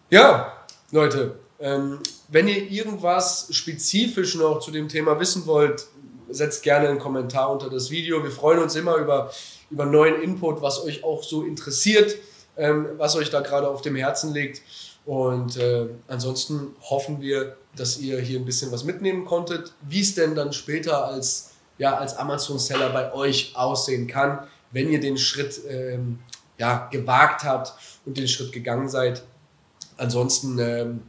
ja 0.08 0.52
Leute, 0.90 1.36
ähm, 1.60 1.98
wenn 2.28 2.48
ihr 2.48 2.70
irgendwas 2.70 3.48
spezifisch 3.50 4.34
noch 4.36 4.60
zu 4.60 4.70
dem 4.70 4.88
Thema 4.88 5.20
wissen 5.20 5.46
wollt, 5.46 5.86
setzt 6.30 6.62
gerne 6.62 6.88
einen 6.88 6.98
Kommentar 6.98 7.50
unter 7.52 7.68
das 7.68 7.90
Video. 7.90 8.22
Wir 8.22 8.30
freuen 8.30 8.58
uns 8.58 8.74
immer 8.74 8.96
über, 8.96 9.30
über 9.72 9.86
neuen 9.86 10.22
Input, 10.22 10.60
was 10.62 10.84
euch 10.84 11.02
auch 11.02 11.22
so 11.22 11.42
interessiert, 11.42 12.16
ähm, 12.56 12.86
was 12.98 13.16
euch 13.16 13.30
da 13.30 13.40
gerade 13.40 13.68
auf 13.68 13.80
dem 13.80 13.96
Herzen 13.96 14.32
liegt. 14.32 14.62
Und 15.04 15.56
äh, 15.56 15.88
ansonsten 16.06 16.76
hoffen 16.82 17.20
wir, 17.20 17.56
dass 17.74 17.98
ihr 17.98 18.20
hier 18.20 18.38
ein 18.38 18.44
bisschen 18.44 18.70
was 18.70 18.84
mitnehmen 18.84 19.24
konntet, 19.24 19.72
wie 19.88 20.00
es 20.00 20.14
denn 20.14 20.34
dann 20.34 20.52
später 20.52 21.06
als, 21.06 21.52
ja, 21.78 21.96
als 21.96 22.16
Amazon-Seller 22.16 22.90
bei 22.90 23.12
euch 23.12 23.52
aussehen 23.56 24.06
kann, 24.06 24.46
wenn 24.70 24.90
ihr 24.90 25.00
den 25.00 25.16
Schritt 25.16 25.60
ähm, 25.68 26.18
ja, 26.58 26.88
gewagt 26.92 27.42
habt 27.44 27.72
und 28.04 28.16
den 28.16 28.28
Schritt 28.28 28.52
gegangen 28.52 28.88
seid. 28.88 29.22
Ansonsten 29.96 30.58
ähm, 30.58 31.02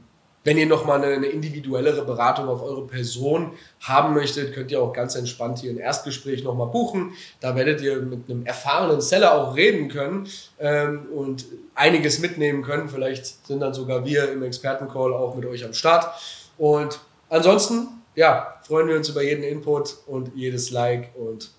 wenn 0.44 0.58
ihr 0.58 0.66
nochmal 0.66 1.02
eine, 1.04 1.16
eine 1.16 1.28
individuellere 1.28 2.04
Beratung 2.04 2.48
auf 2.48 2.62
eure 2.62 2.86
Person 2.86 3.52
haben 3.80 4.14
möchtet, 4.14 4.54
könnt 4.54 4.72
ihr 4.72 4.82
auch 4.82 4.94
ganz 4.94 5.16
entspannt 5.16 5.60
hier 5.60 5.72
ein 5.72 5.78
Erstgespräch 5.78 6.44
nochmal 6.44 6.68
buchen. 6.68 7.14
Da 7.40 7.56
werdet 7.56 7.82
ihr 7.82 7.98
mit 7.98 8.30
einem 8.30 8.46
erfahrenen 8.46 9.02
Seller 9.02 9.36
auch 9.36 9.56
reden 9.56 9.88
können 9.88 10.28
ähm, 10.60 11.08
und 11.14 11.46
einiges 11.76 12.20
mitnehmen 12.20 12.62
können. 12.62 12.90
Vielleicht 12.90 13.48
sind 13.48 13.62
dann 13.62 13.74
sogar 13.74 14.06
wir 14.06 14.32
im 14.32 14.44
Expertencall 14.44 15.14
auch 15.14 15.36
mit 15.36 15.46
euch 15.46 15.64
am 15.64 15.74
Start. 15.74 16.14
Und 16.58 17.00
ansonsten, 17.30 17.88
ja, 18.16 18.60
freuen 18.68 18.88
wir 18.88 18.98
uns 18.98 19.10
über 19.10 19.24
jeden 19.24 19.44
Input 19.44 19.98
und 20.08 20.32
jedes 20.36 20.72
Like 20.72 21.12
und 21.16 21.52